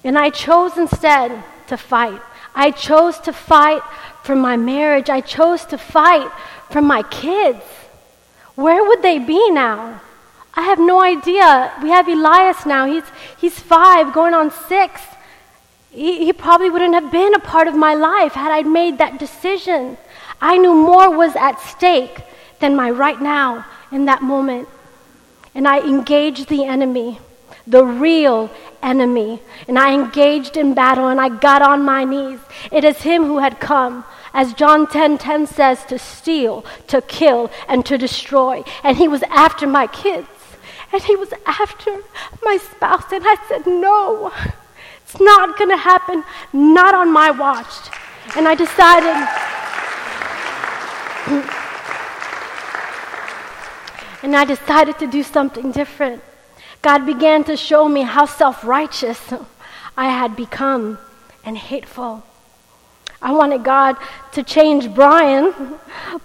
And 0.03 0.17
I 0.17 0.29
chose 0.29 0.77
instead 0.77 1.43
to 1.67 1.77
fight. 1.77 2.21
I 2.55 2.71
chose 2.71 3.19
to 3.19 3.33
fight 3.33 3.81
for 4.23 4.35
my 4.35 4.57
marriage. 4.57 5.09
I 5.09 5.21
chose 5.21 5.65
to 5.65 5.77
fight 5.77 6.29
for 6.69 6.81
my 6.81 7.03
kids. 7.03 7.63
Where 8.55 8.83
would 8.83 9.01
they 9.01 9.19
be 9.19 9.49
now? 9.51 10.01
I 10.53 10.63
have 10.63 10.79
no 10.79 11.01
idea. 11.01 11.71
We 11.81 11.89
have 11.89 12.07
Elias 12.07 12.65
now. 12.65 12.85
He's, 12.85 13.03
he's 13.37 13.57
five, 13.57 14.13
going 14.13 14.33
on 14.33 14.51
six. 14.51 15.01
He, 15.91 16.25
he 16.25 16.33
probably 16.33 16.69
wouldn't 16.69 16.93
have 16.93 17.11
been 17.11 17.33
a 17.33 17.39
part 17.39 17.67
of 17.67 17.75
my 17.75 17.93
life 17.93 18.33
had 18.33 18.51
I 18.51 18.63
made 18.63 18.97
that 18.97 19.17
decision. 19.17 19.97
I 20.41 20.57
knew 20.57 20.73
more 20.73 21.15
was 21.15 21.35
at 21.35 21.59
stake 21.59 22.21
than 22.59 22.75
my 22.75 22.89
right 22.89 23.21
now 23.21 23.65
in 23.91 24.05
that 24.05 24.21
moment. 24.21 24.67
And 25.53 25.67
I 25.67 25.79
engaged 25.79 26.47
the 26.47 26.65
enemy, 26.65 27.19
the 27.71 27.85
real 27.85 28.51
enemy. 28.83 29.41
And 29.67 29.79
I 29.79 29.93
engaged 29.93 30.57
in 30.57 30.73
battle 30.73 31.07
and 31.07 31.19
I 31.19 31.29
got 31.29 31.61
on 31.61 31.83
my 31.83 32.03
knees. 32.03 32.39
It 32.71 32.83
is 32.83 33.01
him 33.01 33.23
who 33.23 33.39
had 33.39 33.59
come 33.59 34.05
as 34.33 34.53
John 34.53 34.87
10:10 34.87 34.91
10, 34.91 35.17
10 35.17 35.47
says, 35.47 35.85
to 35.85 35.97
steal, 35.97 36.65
to 36.87 37.01
kill, 37.01 37.49
and 37.67 37.85
to 37.85 37.97
destroy. 37.97 38.63
And 38.83 38.97
he 38.97 39.07
was 39.07 39.23
after 39.23 39.67
my 39.67 39.87
kids. 39.87 40.27
And 40.93 41.01
he 41.01 41.15
was 41.15 41.33
after 41.45 42.01
my 42.43 42.57
spouse. 42.57 43.11
And 43.11 43.23
I 43.25 43.35
said, 43.47 43.65
No, 43.65 44.31
it's 45.03 45.19
not 45.19 45.57
going 45.57 45.69
to 45.69 45.77
happen. 45.77 46.23
Not 46.51 46.93
on 46.93 47.11
my 47.11 47.31
watch. 47.31 47.89
And 48.35 48.47
I 48.47 48.55
decided. 48.55 49.15
and 54.23 54.35
I 54.35 54.45
decided 54.45 54.99
to 54.99 55.07
do 55.07 55.23
something 55.23 55.71
different. 55.71 56.21
God 56.81 57.05
began 57.05 57.43
to 57.43 57.55
show 57.55 57.87
me 57.87 58.01
how 58.01 58.25
self 58.25 58.63
righteous 58.63 59.33
I 59.97 60.09
had 60.09 60.35
become 60.35 60.97
and 61.43 61.57
hateful. 61.57 62.23
I 63.21 63.33
wanted 63.33 63.63
God 63.63 63.97
to 64.31 64.41
change 64.41 64.93
Brian, 64.93 65.53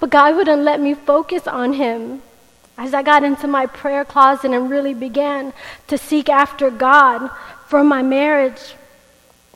but 0.01 0.09
God 0.09 0.35
wouldn't 0.35 0.63
let 0.63 0.81
me 0.81 0.95
focus 0.95 1.47
on 1.47 1.75
him. 1.75 2.23
As 2.79 2.95
I 2.95 3.03
got 3.03 3.23
into 3.23 3.47
my 3.47 3.67
prayer 3.67 4.05
closet 4.05 4.53
and 4.53 4.71
really 4.71 4.95
began 4.95 5.53
to 5.89 5.99
seek 5.99 6.29
after 6.29 6.71
God 6.71 7.31
for 7.67 7.85
my 7.85 8.03
marriage, 8.03 8.75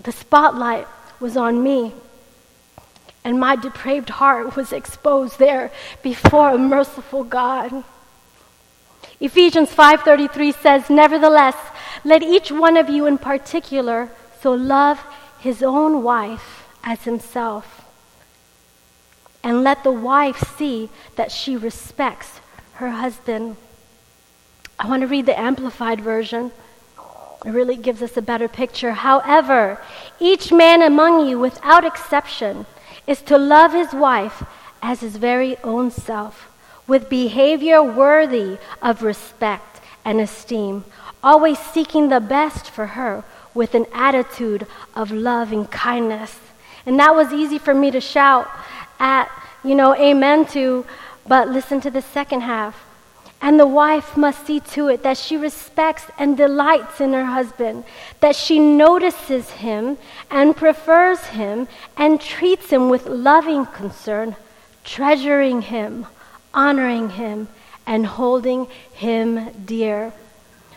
the 0.03 0.13
spotlight 0.13 0.87
was 1.19 1.37
on 1.37 1.63
me. 1.63 1.93
And 3.25 3.39
my 3.39 3.57
depraved 3.57 4.09
heart 4.09 4.57
was 4.57 4.73
exposed 4.73 5.39
there 5.39 5.71
before 6.03 6.51
a 6.51 6.59
merciful 6.59 7.25
God. 7.25 7.85
Ephesians 9.21 9.71
5:33 9.71 10.53
says, 10.53 10.89
"Nevertheless, 10.89 11.57
let 12.05 12.23
each 12.23 12.51
one 12.51 12.77
of 12.77 12.89
you 12.89 13.07
in 13.07 13.19
particular 13.19 14.09
so 14.43 14.53
love 14.53 15.05
his 15.41 15.63
own 15.63 16.03
wife 16.03 16.67
as 16.85 17.03
himself. 17.03 17.83
And 19.43 19.65
let 19.65 19.85
the 19.85 19.91
wife 19.91 20.57
see 20.57 20.91
that 21.17 21.33
she 21.33 21.57
respects 21.57 22.41
her 22.75 22.91
husband. 22.91 23.57
I 24.79 24.87
want 24.87 25.01
to 25.01 25.07
read 25.07 25.27
the 25.27 25.39
Amplified 25.39 26.01
Version. 26.01 26.53
It 27.45 27.51
really 27.51 27.77
gives 27.77 28.03
us 28.03 28.19
a 28.19 28.23
better 28.23 28.49
picture. 28.49 28.93
However, 28.93 29.81
each 30.19 30.53
man 30.53 30.83
among 30.83 31.27
you, 31.27 31.39
without 31.39 31.85
exception, 31.85 32.67
is 33.07 33.23
to 33.23 33.39
love 33.39 33.73
his 33.73 33.95
wife 33.95 34.45
as 34.83 35.01
his 35.01 35.17
very 35.17 35.57
own 35.65 35.91
self, 35.91 36.50
with 36.91 37.09
behavior 37.09 37.81
worthy 37.81 38.59
of 38.83 39.01
respect 39.01 39.81
and 40.05 40.21
esteem, 40.21 40.85
always 41.23 41.57
seeking 41.57 42.09
the 42.09 42.19
best 42.19 42.69
for 42.69 42.85
her 42.99 43.23
with 43.55 43.77
an 43.77 43.87
attitude 43.93 44.67
of 44.97 45.13
love 45.13 45.53
and 45.53 45.71
kindness. 45.71 46.37
And 46.85 46.99
that 46.99 47.15
was 47.15 47.33
easy 47.33 47.59
for 47.59 47.73
me 47.73 47.93
to 47.93 48.01
shout 48.01 48.51
at, 48.99 49.31
you 49.63 49.77
know, 49.77 49.95
amen 49.95 50.47
to, 50.47 50.85
but 51.29 51.49
listen 51.49 51.81
to 51.83 51.93
the 51.93 52.03
second 52.03 52.41
half. 52.41 52.85
And 53.41 53.61
the 53.61 53.69
wife 53.69 54.17
must 54.17 54.45
see 54.45 54.59
to 54.75 54.89
it 54.89 55.05
that 55.05 55.17
she 55.17 55.37
respects 55.37 56.07
and 56.19 56.37
delights 56.37 57.01
in 57.01 57.13
her 57.13 57.27
husband, 57.27 57.85
that 58.19 58.35
she 58.35 58.59
notices 58.59 59.49
him 59.49 59.97
and 60.29 60.57
prefers 60.57 61.21
him 61.27 61.69
and 61.97 62.21
treats 62.21 62.71
him 62.71 62.89
with 62.89 63.07
loving 63.07 63.65
concern, 63.67 64.35
treasuring 64.83 65.63
him, 65.63 66.07
honoring 66.55 67.11
him, 67.11 67.49
and 67.87 68.07
holding 68.07 68.67
him 68.93 69.51
dear. 69.65 70.13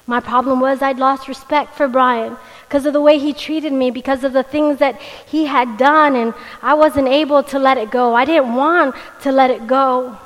My 0.05 0.19
problem 0.19 0.59
was 0.59 0.81
I'd 0.81 0.99
lost 0.99 1.27
respect 1.27 1.75
for 1.75 1.87
Brian 1.87 2.35
because 2.67 2.85
of 2.85 2.93
the 2.93 3.01
way 3.01 3.19
he 3.19 3.33
treated 3.33 3.71
me, 3.71 3.91
because 3.91 4.23
of 4.23 4.33
the 4.33 4.43
things 4.43 4.79
that 4.79 4.99
he 4.99 5.45
had 5.45 5.77
done, 5.77 6.15
and 6.15 6.33
I 6.61 6.73
wasn't 6.73 7.07
able 7.07 7.43
to 7.43 7.59
let 7.59 7.77
it 7.77 7.91
go. 7.91 8.15
I 8.15 8.25
didn't 8.25 8.55
want 8.55 8.95
to 9.21 9.31
let 9.31 9.51
it 9.51 9.67
go. 9.67 10.17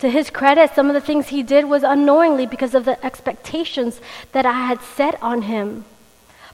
To 0.00 0.10
his 0.10 0.28
credit, 0.28 0.74
some 0.74 0.88
of 0.88 0.94
the 0.94 1.00
things 1.00 1.28
he 1.28 1.42
did 1.42 1.64
was 1.66 1.82
unknowingly 1.82 2.46
because 2.46 2.74
of 2.74 2.84
the 2.84 3.02
expectations 3.04 4.00
that 4.32 4.44
I 4.44 4.66
had 4.66 4.80
set 4.82 5.22
on 5.22 5.42
him. 5.42 5.84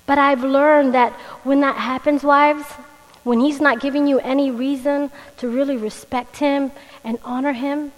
But 0.07 0.19
I've 0.19 0.45
learned 0.45 0.95
that 0.95 1.13
when 1.43 1.61
that 1.61 1.77
happens, 1.77 2.23
wives, 2.23 2.67
when 3.25 3.41
he's 3.41 3.61
not 3.61 3.81
giving 3.81 4.07
you 4.07 4.19
any 4.21 4.51
reason 4.51 5.11
to 5.39 5.49
really 5.49 5.77
respect 5.77 6.37
him 6.37 6.71
and 7.03 7.19
honor 7.25 7.53
him, 7.53 7.93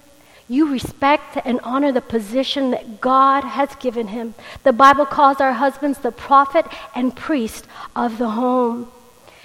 you 0.52 0.70
respect 0.70 1.38
and 1.46 1.58
honor 1.62 1.92
the 1.92 2.02
position 2.02 2.72
that 2.72 3.00
God 3.00 3.42
has 3.42 3.74
given 3.76 4.08
him. 4.08 4.34
The 4.64 4.72
Bible 4.72 5.06
calls 5.06 5.40
our 5.40 5.54
husbands 5.54 5.98
the 5.98 6.12
prophet 6.12 6.66
and 6.94 7.16
priest 7.16 7.66
of 7.96 8.18
the 8.18 8.30
home. 8.30 8.92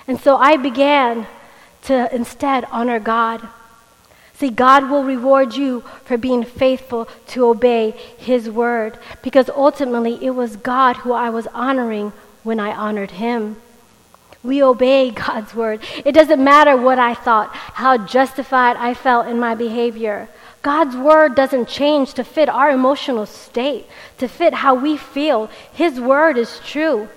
And 0.05 0.19
so 0.19 0.35
I 0.35 0.57
began 0.57 1.25
to 1.83 2.13
instead 2.13 2.65
honor 2.71 2.99
God. 2.99 3.47
See, 4.33 4.49
God 4.49 4.89
will 4.89 5.03
reward 5.03 5.55
you 5.55 5.81
for 6.03 6.17
being 6.17 6.43
faithful 6.43 7.07
to 7.27 7.45
obey 7.45 7.91
His 8.17 8.49
word 8.49 8.99
because 9.23 9.49
ultimately 9.49 10.23
it 10.23 10.31
was 10.31 10.57
God 10.57 10.97
who 10.97 11.13
I 11.13 11.29
was 11.29 11.47
honoring 11.47 12.11
when 12.43 12.59
I 12.59 12.71
honored 12.71 13.11
Him. 13.11 13.55
We 14.43 14.61
obey 14.61 15.11
God's 15.27 15.55
word. 15.55 15.81
It 16.05 16.11
doesn't 16.11 16.43
matter 16.43 16.75
what 16.75 16.99
I 16.99 17.13
thought, 17.13 17.49
how 17.55 17.97
justified 17.97 18.75
I 18.75 18.93
felt 18.93 19.27
in 19.27 19.39
my 19.39 19.55
behavior. 19.55 20.27
God's 20.67 20.97
word 20.97 21.33
doesn't 21.33 21.69
change 21.69 22.13
to 22.15 22.25
fit 22.25 22.49
our 22.49 22.69
emotional 22.69 23.25
state, 23.25 23.85
to 24.17 24.27
fit 24.27 24.53
how 24.53 24.75
we 24.75 24.97
feel. 24.97 25.49
His 25.71 25.97
word 25.97 26.37
is 26.37 26.59
true. 26.59 27.07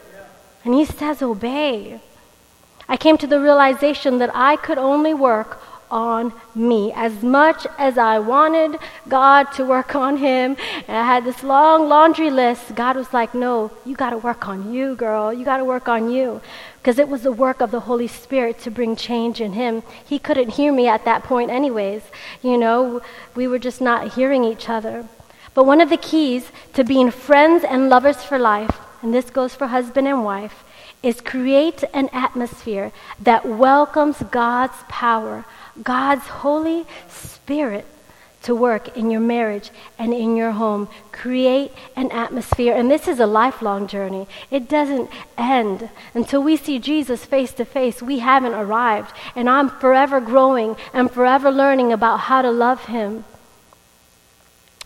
And 0.65 0.73
He 0.73 0.85
says, 0.85 1.21
obey. 1.21 1.99
I 2.89 2.97
came 2.97 3.19
to 3.19 3.27
the 3.27 3.41
realization 3.41 4.19
that 4.19 4.31
I 4.37 4.55
could 4.55 4.79
only 4.79 5.15
work 5.15 5.61
on 5.91 6.33
me. 6.55 6.93
As 6.95 7.23
much 7.23 7.67
as 7.79 7.99
I 7.99 8.19
wanted 8.19 8.79
God 9.09 9.45
to 9.53 9.65
work 9.65 9.95
on 9.95 10.17
him, 10.17 10.57
and 10.87 10.97
I 10.97 11.05
had 11.05 11.25
this 11.25 11.43
long 11.43 11.89
laundry 11.89 12.31
list, 12.31 12.75
God 12.75 12.97
was 12.97 13.13
like, 13.13 13.35
No, 13.35 13.71
you 13.85 13.97
got 13.97 14.11
to 14.11 14.19
work 14.19 14.49
on 14.49 14.73
you, 14.73 14.95
girl. 14.95 15.33
You 15.33 15.45
got 15.45 15.59
to 15.59 15.65
work 15.65 15.89
on 15.89 16.11
you. 16.11 16.41
Because 16.79 16.99
it 16.99 17.09
was 17.09 17.23
the 17.23 17.33
work 17.33 17.61
of 17.61 17.71
the 17.71 17.81
Holy 17.81 18.09
Spirit 18.09 18.59
to 18.61 18.71
bring 18.71 18.97
change 18.97 19.41
in 19.41 19.53
him. 19.53 19.83
He 20.07 20.19
couldn't 20.19 20.51
hear 20.51 20.73
me 20.73 20.89
at 20.89 21.05
that 21.05 21.23
point, 21.23 21.51
anyways. 21.51 22.03
You 22.43 22.57
know, 22.57 23.03
we 23.35 23.47
were 23.47 23.59
just 23.59 23.81
not 23.81 24.15
hearing 24.15 24.45
each 24.45 24.69
other. 24.69 25.07
But 25.53 25.67
one 25.67 25.81
of 25.81 25.91
the 25.91 25.97
keys 25.97 26.51
to 26.75 26.85
being 26.85 27.11
friends 27.11 27.65
and 27.65 27.89
lovers 27.89 28.23
for 28.23 28.39
life, 28.39 28.79
and 29.03 29.13
this 29.13 29.31
goes 29.31 29.55
for 29.55 29.67
husband 29.67 30.07
and 30.07 30.25
wife, 30.25 30.65
is 31.03 31.21
create 31.21 31.83
an 31.95 32.09
atmosphere 32.13 32.93
that 33.19 33.47
welcomes 33.47 34.19
God's 34.31 34.77
power 34.89 35.45
God's 35.83 36.27
Holy 36.27 36.87
Spirit 37.09 37.87
to 38.43 38.55
work 38.55 38.97
in 38.97 39.11
your 39.11 39.21
marriage 39.21 39.71
and 39.99 40.15
in 40.15 40.35
your 40.37 40.53
home. 40.53 40.89
Create 41.13 41.73
an 41.95 42.11
atmosphere. 42.11 42.75
And 42.75 42.91
this 42.91 43.07
is 43.07 43.21
a 43.21 43.27
lifelong 43.27 43.87
journey. 43.87 44.27
It 44.51 44.69
doesn't 44.69 45.11
end. 45.37 45.91
Until 46.15 46.43
we 46.43 46.57
see 46.57 46.79
Jesus 46.79 47.25
face 47.25 47.53
to 47.55 47.65
face, 47.65 48.01
we 48.03 48.21
haven't 48.21 48.55
arrived. 48.55 49.13
And 49.35 49.49
I'm 49.49 49.69
forever 49.69 50.21
growing 50.21 50.77
and 50.93 51.11
forever 51.11 51.51
learning 51.51 51.93
about 51.93 52.21
how 52.21 52.43
to 52.43 52.51
love 52.51 52.87
Him. 52.87 53.25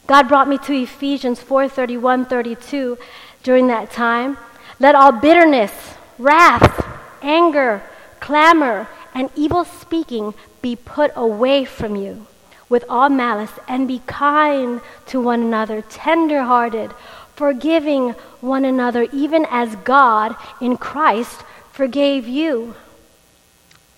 God 0.06 0.28
brought 0.28 0.48
me 0.48 0.58
to 0.58 0.74
Ephesians 0.74 1.40
4 1.40 1.68
31 1.68 2.26
32 2.26 2.98
during 3.42 3.68
that 3.68 3.90
time. 3.90 4.36
Let 4.80 4.94
all 4.94 5.12
bitterness, 5.12 5.94
wrath, 6.18 6.84
anger, 7.22 7.82
clamor, 8.20 8.88
and 9.14 9.30
evil 9.36 9.64
speaking 9.64 10.34
be 10.64 10.74
put 10.74 11.12
away 11.14 11.62
from 11.62 11.94
you 11.94 12.26
with 12.70 12.82
all 12.88 13.10
malice, 13.10 13.52
and 13.68 13.86
be 13.86 14.00
kind 14.06 14.80
to 15.04 15.20
one 15.20 15.42
another, 15.42 15.82
tender 15.82 16.42
hearted, 16.42 16.90
forgiving 17.36 18.12
one 18.40 18.64
another, 18.64 19.06
even 19.12 19.46
as 19.50 19.76
God 19.84 20.34
in 20.62 20.78
Christ 20.78 21.44
forgave 21.70 22.26
you. 22.26 22.74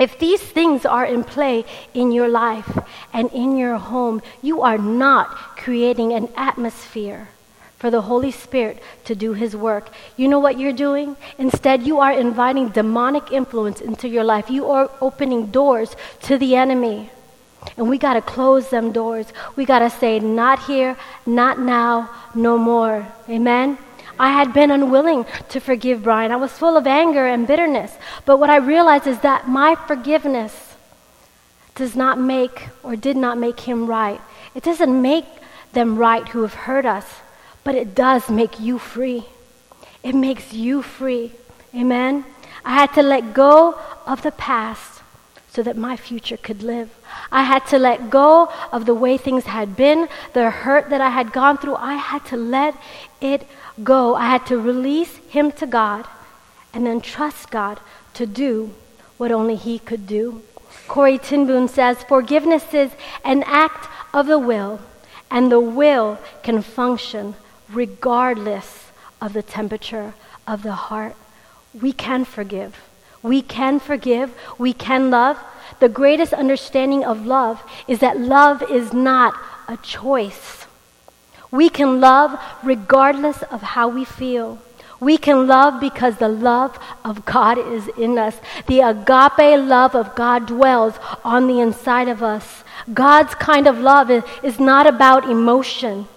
If 0.00 0.18
these 0.18 0.42
things 0.42 0.84
are 0.84 1.06
in 1.06 1.22
play 1.22 1.64
in 1.94 2.10
your 2.10 2.28
life 2.28 2.76
and 3.12 3.30
in 3.32 3.56
your 3.56 3.76
home, 3.76 4.20
you 4.42 4.62
are 4.62 4.76
not 4.76 5.28
creating 5.56 6.12
an 6.12 6.28
atmosphere 6.36 7.28
for 7.78 7.90
the 7.90 8.02
Holy 8.02 8.30
Spirit 8.30 8.82
to 9.04 9.14
do 9.14 9.34
His 9.34 9.54
work. 9.54 9.90
You 10.16 10.28
know 10.28 10.38
what 10.38 10.58
you're 10.58 10.72
doing? 10.72 11.16
Instead, 11.38 11.82
you 11.82 11.98
are 11.98 12.12
inviting 12.12 12.70
demonic 12.70 13.32
influence 13.32 13.80
into 13.80 14.08
your 14.08 14.24
life. 14.24 14.50
You 14.50 14.70
are 14.70 14.90
opening 15.00 15.46
doors 15.46 15.94
to 16.22 16.38
the 16.38 16.56
enemy. 16.56 17.10
And 17.76 17.88
we 17.88 17.98
got 17.98 18.14
to 18.14 18.22
close 18.22 18.70
them 18.70 18.92
doors. 18.92 19.26
We 19.56 19.64
got 19.64 19.80
to 19.80 19.90
say, 19.90 20.20
not 20.20 20.64
here, 20.64 20.96
not 21.26 21.58
now, 21.58 22.10
no 22.34 22.56
more. 22.56 23.06
Amen? 23.28 23.76
I 24.18 24.30
had 24.30 24.54
been 24.54 24.70
unwilling 24.70 25.26
to 25.50 25.60
forgive 25.60 26.02
Brian. 26.02 26.32
I 26.32 26.36
was 26.36 26.52
full 26.52 26.76
of 26.76 26.86
anger 26.86 27.26
and 27.26 27.46
bitterness. 27.46 27.92
But 28.24 28.38
what 28.38 28.48
I 28.48 28.56
realized 28.56 29.06
is 29.06 29.20
that 29.20 29.48
my 29.48 29.74
forgiveness 29.74 30.74
does 31.74 31.94
not 31.94 32.18
make 32.18 32.68
or 32.82 32.96
did 32.96 33.16
not 33.16 33.36
make 33.36 33.60
him 33.60 33.86
right. 33.86 34.20
It 34.54 34.62
doesn't 34.62 35.02
make 35.02 35.26
them 35.74 35.98
right 35.98 36.26
who 36.28 36.40
have 36.40 36.54
hurt 36.54 36.86
us 36.86 37.06
but 37.66 37.74
it 37.74 37.96
does 37.96 38.30
make 38.30 38.60
you 38.60 38.78
free. 38.78 39.24
It 40.04 40.14
makes 40.14 40.52
you 40.52 40.82
free. 40.82 41.32
Amen? 41.74 42.24
I 42.64 42.74
had 42.74 42.94
to 42.94 43.02
let 43.02 43.34
go 43.34 43.76
of 44.06 44.22
the 44.22 44.30
past 44.30 45.02
so 45.48 45.64
that 45.64 45.76
my 45.76 45.96
future 45.96 46.36
could 46.36 46.62
live. 46.62 46.88
I 47.32 47.42
had 47.42 47.66
to 47.66 47.78
let 47.80 48.08
go 48.08 48.52
of 48.70 48.86
the 48.86 48.94
way 48.94 49.18
things 49.18 49.46
had 49.46 49.74
been, 49.74 50.06
the 50.32 50.48
hurt 50.48 50.90
that 50.90 51.00
I 51.00 51.10
had 51.10 51.32
gone 51.32 51.58
through. 51.58 51.74
I 51.74 51.94
had 51.94 52.24
to 52.26 52.36
let 52.36 52.76
it 53.20 53.42
go. 53.82 54.14
I 54.14 54.26
had 54.26 54.46
to 54.46 54.60
release 54.60 55.16
him 55.28 55.50
to 55.58 55.66
God 55.66 56.06
and 56.72 56.86
then 56.86 57.00
trust 57.00 57.50
God 57.50 57.80
to 58.14 58.26
do 58.26 58.70
what 59.16 59.32
only 59.32 59.56
he 59.56 59.80
could 59.80 60.06
do. 60.06 60.40
Corrie 60.86 61.18
ten 61.18 61.48
Boom 61.48 61.66
says, 61.66 62.04
Forgiveness 62.04 62.72
is 62.72 62.92
an 63.24 63.42
act 63.42 63.88
of 64.14 64.28
the 64.28 64.38
will, 64.38 64.78
and 65.32 65.50
the 65.50 65.58
will 65.58 66.20
can 66.44 66.62
function 66.62 67.34
regardless 67.70 68.90
of 69.20 69.32
the 69.32 69.42
temperature 69.42 70.14
of 70.46 70.62
the 70.62 70.72
heart. 70.72 71.16
We 71.80 71.92
can 71.92 72.24
forgive. 72.24 72.76
We 73.22 73.42
can 73.42 73.80
forgive. 73.80 74.34
We 74.58 74.72
can 74.72 75.10
love. 75.10 75.38
The 75.80 75.88
greatest 75.88 76.32
understanding 76.32 77.04
of 77.04 77.26
love 77.26 77.62
is 77.88 77.98
that 78.00 78.20
love 78.20 78.62
is 78.70 78.92
not 78.92 79.34
a 79.68 79.76
choice. 79.78 80.66
We 81.50 81.68
can 81.68 82.00
love 82.00 82.38
regardless 82.62 83.42
of 83.44 83.62
how 83.62 83.88
we 83.88 84.04
feel. 84.04 84.58
We 85.00 85.18
can 85.18 85.46
love 85.46 85.80
because 85.80 86.16
the 86.16 86.28
love 86.28 86.78
of 87.04 87.24
God 87.26 87.58
is 87.58 87.88
in 87.98 88.18
us. 88.18 88.36
The 88.66 88.80
agape 88.80 89.60
love 89.60 89.94
of 89.94 90.14
God 90.14 90.46
dwells 90.46 90.94
on 91.22 91.46
the 91.46 91.60
inside 91.60 92.08
of 92.08 92.22
us. 92.22 92.64
God's 92.92 93.34
kind 93.34 93.66
of 93.66 93.78
love 93.78 94.10
is, 94.10 94.58
not 94.58 94.86
about 94.86 95.28
emotion. 95.28 96.08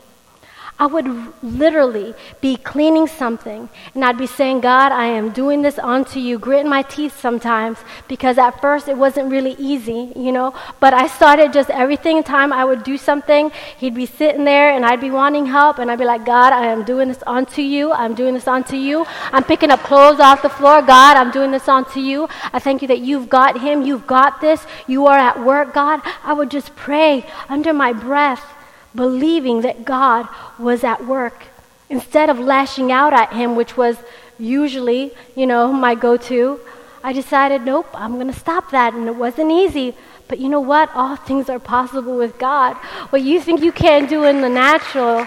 I 0.80 0.86
would 0.86 1.08
literally 1.44 2.14
be 2.40 2.56
cleaning 2.56 3.06
something 3.06 3.68
and 3.94 4.06
I'd 4.06 4.18
be 4.18 4.28
saying, 4.28 4.62
God, 4.62 4.94
I 4.94 5.08
am 5.08 5.32
doing 5.32 5.62
this 5.62 5.78
unto 5.78 6.22
you, 6.22 6.40
gritting 6.40 6.70
my 6.70 6.84
teeth 6.84 7.20
sometimes 7.20 7.80
because 8.08 8.38
at 8.38 8.62
first 8.62 8.88
it 8.88 8.98
wasn't 8.98 9.30
really 9.30 9.58
easy, 9.60 10.14
you 10.16 10.32
know. 10.32 10.54
But 10.80 10.94
I 10.94 11.08
started 11.08 11.52
just 11.52 11.70
everything 11.70 12.24
time 12.24 12.54
I 12.54 12.64
would 12.64 12.84
do 12.84 12.98
something, 12.98 13.52
he'd 13.78 13.94
be 13.94 14.06
sitting 14.06 14.46
there 14.46 14.72
and 14.72 14.86
I'd 14.86 15.02
be 15.02 15.12
wanting 15.12 15.48
help 15.48 15.80
and 15.80 15.92
I'd 15.92 16.00
be 16.00 16.06
like, 16.06 16.26
God, 16.26 16.54
I 16.54 16.68
am 16.68 16.86
doing 16.86 17.10
this 17.10 17.24
unto 17.28 17.62
you. 17.62 17.92
I'm 17.92 18.16
doing 18.16 18.34
this 18.34 18.48
unto 18.48 18.78
you. 18.78 19.06
I'm 19.34 19.44
picking 19.44 19.72
up 19.72 19.82
clothes 19.82 20.22
off 20.22 20.42
the 20.42 20.50
floor. 20.50 20.82
God, 20.82 21.18
I'm 21.18 21.32
doing 21.32 21.52
this 21.52 21.68
unto 21.68 22.00
you. 22.00 22.30
I 22.54 22.60
thank 22.60 22.82
you 22.82 22.88
that 22.88 23.00
you've 23.02 23.28
got 23.28 23.60
him. 23.60 23.82
You've 23.82 24.08
got 24.08 24.40
this. 24.40 24.66
You 24.88 25.08
are 25.08 25.18
at 25.18 25.44
work, 25.44 25.74
God. 25.74 26.00
I 26.24 26.32
would 26.32 26.50
just 26.50 26.74
pray 26.78 27.26
under 27.50 27.74
my 27.74 27.92
breath 27.92 28.56
believing 28.96 29.62
that 29.62 29.86
God 29.86 30.28
was 30.58 30.84
at 30.84 31.06
work. 31.06 31.46
Instead 31.90 32.30
of 32.30 32.40
lashing 32.40 32.92
out 32.92 33.14
at 33.14 33.34
him, 33.34 33.56
which 33.56 33.76
was 33.76 33.98
usually, 34.38 35.12
you 35.36 35.46
know, 35.48 35.72
my 35.74 35.96
go 35.96 36.18
to, 36.18 36.60
I 37.04 37.14
decided, 37.14 37.64
nope, 37.64 37.88
I'm 37.94 38.16
going 38.16 38.32
to 38.32 38.40
stop 38.40 38.72
that. 38.72 38.94
And 38.94 39.08
it 39.08 39.16
wasn't 39.16 39.52
easy. 39.52 39.96
But 40.28 40.40
you 40.40 40.50
know 40.50 40.60
what? 40.60 40.90
All 40.94 41.16
things 41.16 41.50
are 41.50 41.60
possible 41.60 42.16
with 42.16 42.38
God. 42.38 42.76
What 43.10 43.24
you 43.24 43.42
think 43.42 43.62
you 43.62 43.72
can't 43.72 44.08
do 44.08 44.24
in 44.26 44.42
the 44.42 44.50
natural, 44.50 45.26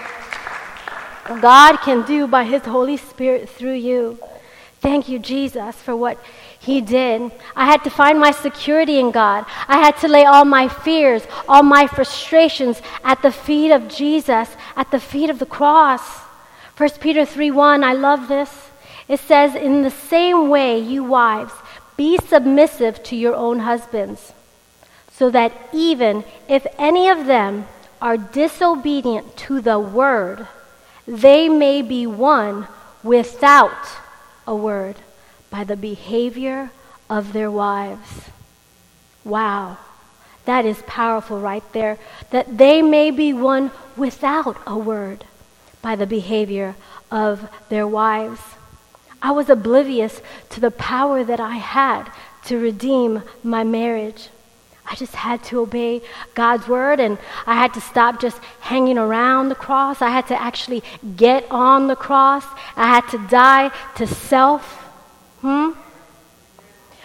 God 1.40 1.79
can 1.79 2.07
do 2.07 2.27
by 2.27 2.44
His 2.44 2.62
Holy 2.62 2.96
Spirit 2.96 3.48
through 3.48 3.75
you. 3.75 4.18
Thank 4.81 5.09
you, 5.09 5.18
Jesus, 5.18 5.77
for 5.77 5.96
what 5.96 6.18
he 6.62 6.81
did. 6.81 7.33
I 7.57 7.66
had 7.66 7.83
to 7.83 7.90
find 7.90 8.20
my 8.20 8.31
security 8.31 9.01
in 9.01 9.11
God. 9.11 9.44
I 9.66 9.79
had 9.79 9.96
to 9.96 10.09
lay 10.09 10.25
all 10.25 10.44
my 10.44 10.68
fears, 10.68 11.27
all 11.48 11.64
my 11.64 11.88
frustrations 11.88 12.81
at 13.03 13.20
the 13.20 13.33
feet 13.33 13.72
of 13.72 13.88
Jesus, 13.88 14.48
at 14.77 14.88
the 14.92 15.01
feet 15.01 15.29
of 15.29 15.40
the 15.40 15.46
cross. 15.59 16.20
1 16.77 16.90
Peter 17.01 17.25
3 17.25 17.51
1, 17.51 17.83
I 17.83 17.94
love 17.94 18.29
this. 18.29 18.70
It 19.09 19.18
says, 19.18 19.57
In 19.57 19.83
the 19.83 19.90
same 19.90 20.51
way, 20.51 20.79
you 20.79 21.03
wives, 21.03 21.53
be 21.96 22.16
submissive 22.16 23.03
to 23.05 23.16
your 23.16 23.35
own 23.35 23.59
husbands, 23.59 24.33
so 25.11 25.31
that 25.31 25.53
even 25.72 26.22
if 26.48 26.64
any 26.79 27.09
of 27.09 27.27
them 27.27 27.66
are 28.01 28.16
disobedient 28.16 29.37
to 29.48 29.61
the 29.61 29.81
word, 29.81 30.46
they 31.09 31.48
may 31.48 31.83
be 31.83 32.07
won 32.07 32.68
without 33.03 33.85
a 34.46 34.55
word 34.55 34.94
by 35.53 35.62
the 35.62 35.77
behavior 35.77 36.73
of 37.11 37.35
their 37.35 37.51
wives. 37.51 38.31
Wow, 39.23 39.77
that 40.47 40.65
is 40.65 40.83
powerful 40.87 41.38
right 41.38 41.62
there. 41.73 41.99
That 42.31 42.57
they 42.57 42.81
may 42.81 43.11
be 43.11 43.33
won 43.35 43.71
without 43.97 44.57
a 44.67 44.77
word 44.77 45.27
by 45.83 45.95
the 45.95 46.07
behavior 46.07 46.75
of 47.11 47.49
their 47.69 47.87
wives. 47.87 48.41
I 49.21 49.31
was 49.33 49.51
oblivious 49.51 50.23
to 50.51 50.61
the 50.61 50.71
power 50.71 51.23
that 51.23 51.38
I 51.38 51.57
had 51.57 52.11
to 52.47 52.59
redeem 52.59 53.23
my 53.45 53.62
marriage. 53.62 54.31
I 54.87 54.95
just 54.97 55.15
had 55.15 55.45
to 55.45 55.61
obey 55.61 56.01
God's 56.35 56.67
word 56.67 56.99
and 56.99 57.19
I 57.47 57.55
had 57.55 57.75
to 57.75 57.81
stop 57.81 58.21
just 58.21 58.38
hanging 58.61 58.99
around 58.99 59.49
the 59.49 59.55
cross. 59.55 60.03
I 60.03 60.09
had 60.09 60.27
to 60.29 60.41
actually 60.41 60.83
get 61.15 61.47
on 61.51 61.87
the 61.87 61.95
cross. 61.95 62.45
I 62.75 62.88
had 62.88 63.07
to 63.11 63.19
die 63.29 63.71
to 63.97 64.07
self 64.07 64.82
Hmm? 65.42 65.72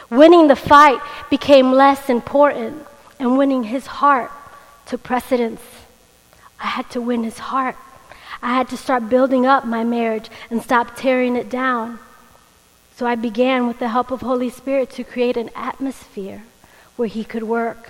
Winning 0.09 0.47
the 0.47 0.55
fight 0.55 1.01
became 1.29 1.73
less 1.73 2.09
important, 2.09 2.85
and 3.19 3.37
winning 3.37 3.63
his 3.63 3.85
heart 3.85 4.31
took 4.85 5.03
precedence. 5.03 5.61
I 6.59 6.67
had 6.67 6.89
to 6.91 7.01
win 7.01 7.23
his 7.23 7.39
heart. 7.39 7.75
I 8.41 8.53
had 8.53 8.69
to 8.69 8.77
start 8.77 9.09
building 9.09 9.45
up 9.45 9.65
my 9.65 9.83
marriage 9.83 10.29
and 10.49 10.61
stop 10.61 10.95
tearing 10.95 11.35
it 11.35 11.49
down. 11.49 11.99
So 12.95 13.05
I 13.05 13.15
began 13.15 13.67
with 13.67 13.79
the 13.79 13.89
help 13.89 14.11
of 14.11 14.21
Holy 14.21 14.49
Spirit 14.49 14.89
to 14.91 15.03
create 15.03 15.37
an 15.37 15.49
atmosphere 15.55 16.43
where 16.95 17.07
he 17.07 17.23
could 17.23 17.43
work. 17.43 17.89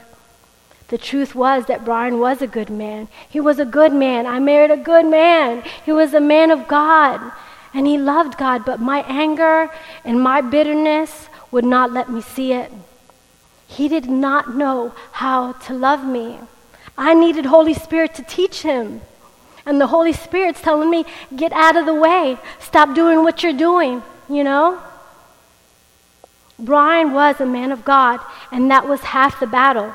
The 0.87 0.97
truth 0.97 1.35
was 1.35 1.65
that 1.65 1.85
Brian 1.85 2.19
was 2.19 2.41
a 2.41 2.47
good 2.47 2.69
man. 2.69 3.09
He 3.29 3.39
was 3.39 3.59
a 3.59 3.65
good 3.65 3.93
man. 3.93 4.25
I 4.25 4.39
married 4.39 4.71
a 4.71 4.77
good 4.77 5.05
man. 5.05 5.63
He 5.85 5.91
was 5.91 6.13
a 6.13 6.21
man 6.21 6.49
of 6.49 6.67
God. 6.67 7.31
And 7.73 7.85
he 7.85 7.97
loved 7.97 8.37
God, 8.37 8.65
but 8.65 8.79
my 8.79 9.03
anger 9.07 9.69
and 10.03 10.21
my 10.21 10.41
bitterness 10.41 11.27
would 11.51 11.65
not 11.65 11.91
let 11.91 12.09
me 12.09 12.21
see 12.21 12.53
it. 12.53 12.71
He 13.67 13.87
did 13.87 14.09
not 14.09 14.55
know 14.55 14.93
how 15.11 15.53
to 15.53 15.73
love 15.73 16.05
me. 16.05 16.39
I 16.97 17.13
needed 17.13 17.45
Holy 17.45 17.73
Spirit 17.73 18.15
to 18.15 18.23
teach 18.23 18.61
him. 18.61 19.01
And 19.65 19.81
the 19.81 19.87
Holy 19.87 20.13
Spirit's 20.13 20.61
telling 20.61 20.89
me, 20.89 21.05
get 21.35 21.51
out 21.51 21.75
of 21.75 21.85
the 21.85 21.93
way. 21.93 22.37
Stop 22.59 22.95
doing 22.95 23.23
what 23.23 23.43
you're 23.43 23.53
doing, 23.53 24.01
you 24.29 24.43
know? 24.43 24.81
Brian 26.57 27.11
was 27.11 27.39
a 27.39 27.45
man 27.45 27.71
of 27.71 27.83
God, 27.83 28.19
and 28.51 28.71
that 28.71 28.87
was 28.87 29.01
half 29.01 29.39
the 29.39 29.45
battle. 29.45 29.93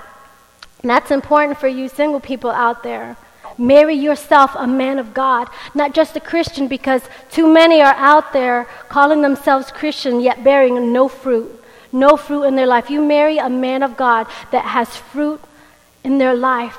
And 0.82 0.90
that's 0.90 1.10
important 1.10 1.58
for 1.58 1.68
you 1.68 1.88
single 1.88 2.20
people 2.20 2.50
out 2.50 2.82
there. 2.82 3.16
Marry 3.58 3.94
yourself 3.94 4.52
a 4.56 4.66
man 4.66 4.98
of 4.98 5.14
God, 5.14 5.48
not 5.74 5.94
just 5.94 6.16
a 6.16 6.20
Christian, 6.20 6.68
because 6.68 7.02
too 7.30 7.52
many 7.52 7.80
are 7.80 7.94
out 7.94 8.32
there 8.32 8.64
calling 8.88 9.22
themselves 9.22 9.70
Christian 9.70 10.20
yet 10.20 10.42
bearing 10.42 10.92
no 10.92 11.08
fruit, 11.08 11.62
no 11.92 12.16
fruit 12.16 12.44
in 12.44 12.56
their 12.56 12.66
life. 12.66 12.90
You 12.90 13.02
marry 13.04 13.38
a 13.38 13.50
man 13.50 13.82
of 13.82 13.96
God 13.96 14.26
that 14.50 14.64
has 14.64 14.96
fruit 14.96 15.40
in 16.02 16.18
their 16.18 16.34
life. 16.34 16.78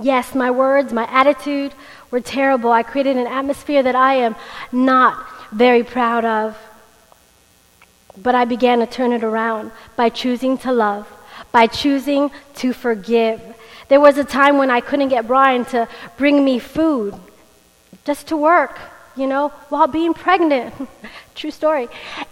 Yes, 0.00 0.34
my 0.34 0.50
words, 0.50 0.92
my 0.92 1.06
attitude 1.08 1.74
were 2.10 2.20
terrible. 2.20 2.72
I 2.72 2.82
created 2.82 3.16
an 3.16 3.26
atmosphere 3.26 3.82
that 3.82 3.94
I 3.94 4.14
am 4.14 4.34
not 4.72 5.24
very 5.52 5.84
proud 5.84 6.24
of. 6.24 6.56
But 8.20 8.34
I 8.34 8.44
began 8.44 8.80
to 8.80 8.86
turn 8.86 9.12
it 9.12 9.22
around 9.24 9.70
by 9.96 10.08
choosing 10.08 10.58
to 10.58 10.72
love, 10.72 11.08
by 11.50 11.66
choosing 11.66 12.30
to 12.56 12.72
forgive. 12.72 13.40
There 13.92 14.00
was 14.00 14.16
a 14.16 14.24
time 14.24 14.56
when 14.56 14.70
I 14.70 14.80
couldn't 14.80 15.10
get 15.10 15.26
Brian 15.26 15.66
to 15.66 15.86
bring 16.16 16.42
me 16.42 16.58
food 16.58 17.14
just 18.06 18.28
to 18.28 18.38
work, 18.38 18.78
you 19.14 19.26
know, 19.26 19.50
while 19.68 19.86
being 19.86 20.14
pregnant. 20.14 20.72
True 21.34 21.50
story. 21.50 21.88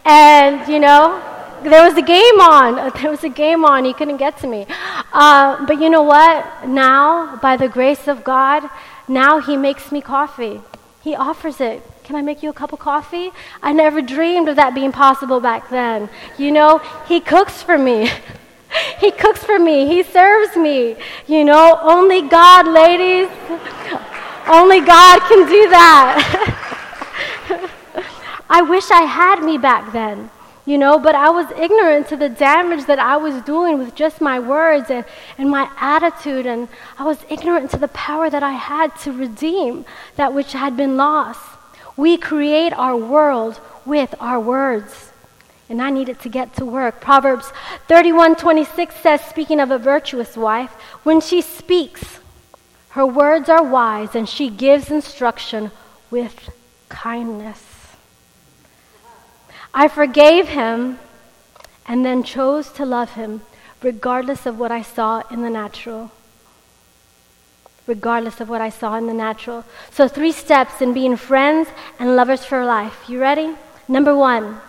And, 0.07 0.67
you 0.73 0.81
know, 0.81 1.23
there 1.63 1.85
was 1.87 1.99
a 1.99 2.07
game 2.17 2.41
on. 2.41 2.91
There 3.03 3.11
was 3.11 3.25
a 3.25 3.29
game 3.29 3.67
on. 3.67 3.85
He 3.85 3.93
couldn't 3.93 4.17
get 4.17 4.39
to 4.39 4.47
me. 4.47 4.65
Uh, 5.13 5.67
but 5.67 5.83
you 5.83 5.91
know 5.91 6.03
what? 6.03 6.67
Now, 6.67 7.37
by 7.43 7.59
the 7.59 7.69
grace 7.69 8.09
of 8.09 8.25
God, 8.25 8.63
now 9.07 9.39
he 9.39 9.55
makes 9.59 9.93
me 9.93 10.01
coffee. 10.01 10.63
He 11.03 11.15
offers 11.15 11.61
it. 11.61 11.83
Can 12.05 12.17
I 12.17 12.23
make 12.23 12.43
you 12.43 12.49
a 12.49 12.55
cup 12.55 12.73
of 12.73 12.79
coffee? 12.79 13.33
I 13.63 13.75
never 13.75 14.01
dreamed 14.01 14.49
of 14.49 14.57
that 14.57 14.75
being 14.75 14.93
possible 14.93 15.41
back 15.41 15.69
then. 15.69 16.09
You 16.39 16.53
know, 16.53 16.79
he 17.07 17.21
cooks 17.21 17.63
for 17.63 17.77
me. 17.77 18.11
he 18.99 19.11
cooks 19.11 19.43
for 19.43 19.59
me. 19.59 19.87
He 19.87 20.03
serves 20.03 20.57
me. 20.57 20.97
You 21.27 21.45
know, 21.45 21.79
only 21.83 22.23
God, 22.29 22.67
ladies. 22.69 23.29
only 24.47 24.81
God 24.81 25.21
can 25.29 25.47
do 25.49 25.69
that. 25.71 26.67
I 28.51 28.63
wish 28.63 28.91
I 28.91 29.03
had 29.03 29.43
me 29.43 29.59
back 29.59 29.93
then 29.93 30.31
you 30.71 30.79
know, 30.79 31.01
but 31.01 31.17
I 31.17 31.31
was 31.31 31.51
ignorant 31.59 32.07
to 32.09 32.17
the 32.17 32.29
damage 32.29 32.85
that 32.87 33.01
I 33.01 33.17
was 33.17 33.43
doing 33.43 33.79
with 33.79 33.97
just 33.97 34.21
my 34.21 34.39
words 34.39 34.89
and, 34.89 35.05
and 35.37 35.51
my 35.51 35.69
attitude, 35.79 36.47
and 36.47 36.69
I 36.97 37.05
was 37.05 37.19
ignorant 37.29 37.71
to 37.73 37.77
the 37.77 37.89
power 37.89 38.31
that 38.31 38.45
I 38.45 38.53
had 38.53 38.95
to 39.01 39.11
redeem 39.11 39.85
that 40.15 40.33
which 40.33 40.53
had 40.53 40.77
been 40.77 40.97
lost. 40.97 41.41
We 41.97 42.17
create 42.17 42.73
our 42.73 42.97
world 42.97 43.61
with 43.85 44.15
our 44.21 44.39
words. 44.39 45.10
And 45.71 45.81
I 45.81 45.89
needed 45.89 46.21
to 46.21 46.29
get 46.29 46.55
to 46.57 46.65
work. 46.67 47.01
Proverbs 47.01 47.53
31:26 47.89 49.01
says 49.01 49.23
speaking 49.23 49.61
of 49.61 49.71
a 49.71 49.79
virtuous 49.79 50.37
wife, 50.37 50.73
when 51.05 51.21
she 51.21 51.41
speaks, 51.41 52.19
her 52.91 53.07
words 53.07 53.49
are 53.49 53.63
wise 53.63 54.17
and 54.17 54.29
she 54.29 54.51
gives 54.51 54.91
instruction 54.91 55.71
with 56.11 56.51
kindness. 56.89 57.65
I 59.73 59.87
forgave 59.87 60.49
him 60.49 60.99
and 61.87 62.05
then 62.05 62.25
chose 62.25 62.71
to 62.73 62.85
love 62.85 63.11
him 63.11 63.43
regardless 63.83 64.47
of 64.47 64.59
what 64.59 64.73
I 64.73 64.83
saw 64.83 65.23
in 65.31 65.43
the 65.43 65.51
natural. 65.51 66.11
Regardless 67.87 68.41
of 68.41 68.49
what 68.49 68.61
I 68.61 68.71
saw 68.71 68.97
in 68.97 69.07
the 69.07 69.15
natural. 69.15 69.65
So, 69.91 70.07
three 70.07 70.33
steps 70.33 70.83
in 70.83 70.93
being 70.93 71.17
friends 71.17 71.69
and 71.99 72.17
lovers 72.17 72.45
for 72.45 72.65
life. 72.65 73.09
You 73.09 73.21
ready? 73.21 73.55
Number 73.89 74.17
one, 74.17 74.61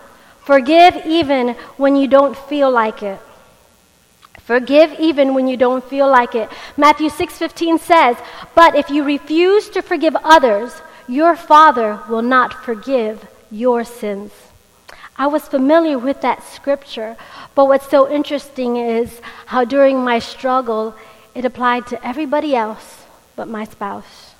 forgive 0.44 1.06
even 1.06 1.50
when 1.76 1.96
you 1.96 2.08
don't 2.08 2.36
feel 2.36 2.70
like 2.70 3.02
it. 3.02 3.20
Forgive 4.40 4.98
even 4.98 5.34
when 5.34 5.46
you 5.46 5.56
don't 5.56 5.84
feel 5.84 6.08
like 6.08 6.34
it. 6.34 6.50
Matthew 6.76 7.08
6:15 7.08 7.78
says, 7.78 8.16
"But 8.54 8.74
if 8.74 8.90
you 8.90 9.04
refuse 9.04 9.68
to 9.70 9.82
forgive 9.82 10.16
others, 10.24 10.82
your 11.06 11.36
Father 11.36 12.00
will 12.08 12.22
not 12.22 12.52
forgive 12.52 13.26
your 13.50 13.84
sins." 13.84 14.32
I 15.16 15.26
was 15.26 15.46
familiar 15.46 15.98
with 15.98 16.22
that 16.22 16.42
scripture, 16.42 17.16
but 17.54 17.66
what's 17.66 17.88
so 17.88 18.08
interesting 18.08 18.76
is 18.76 19.20
how 19.46 19.64
during 19.64 20.02
my 20.02 20.18
struggle, 20.18 20.94
it 21.34 21.44
applied 21.44 21.86
to 21.88 22.04
everybody 22.04 22.56
else 22.56 23.04
but 23.36 23.46
my 23.46 23.64
spouse. 23.64 24.34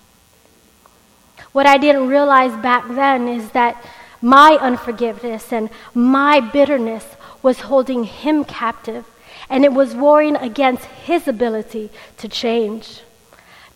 What 1.53 1.67
I 1.67 1.77
didn't 1.77 2.09
realize 2.09 2.53
back 2.57 2.85
then 2.89 3.29
is 3.29 3.51
that 3.51 3.77
my 4.23 4.57
unforgiveness 4.61 5.53
and 5.53 5.69
my 5.93 6.41
bitterness 6.41 7.05
was 7.43 7.61
holding 7.61 8.05
him 8.05 8.45
captive, 8.45 9.05
and 9.51 9.65
it 9.65 9.73
was 9.73 9.95
warring 9.95 10.37
against 10.37 10.85
his 10.85 11.27
ability 11.27 11.91
to 12.19 12.29
change. 12.29 13.03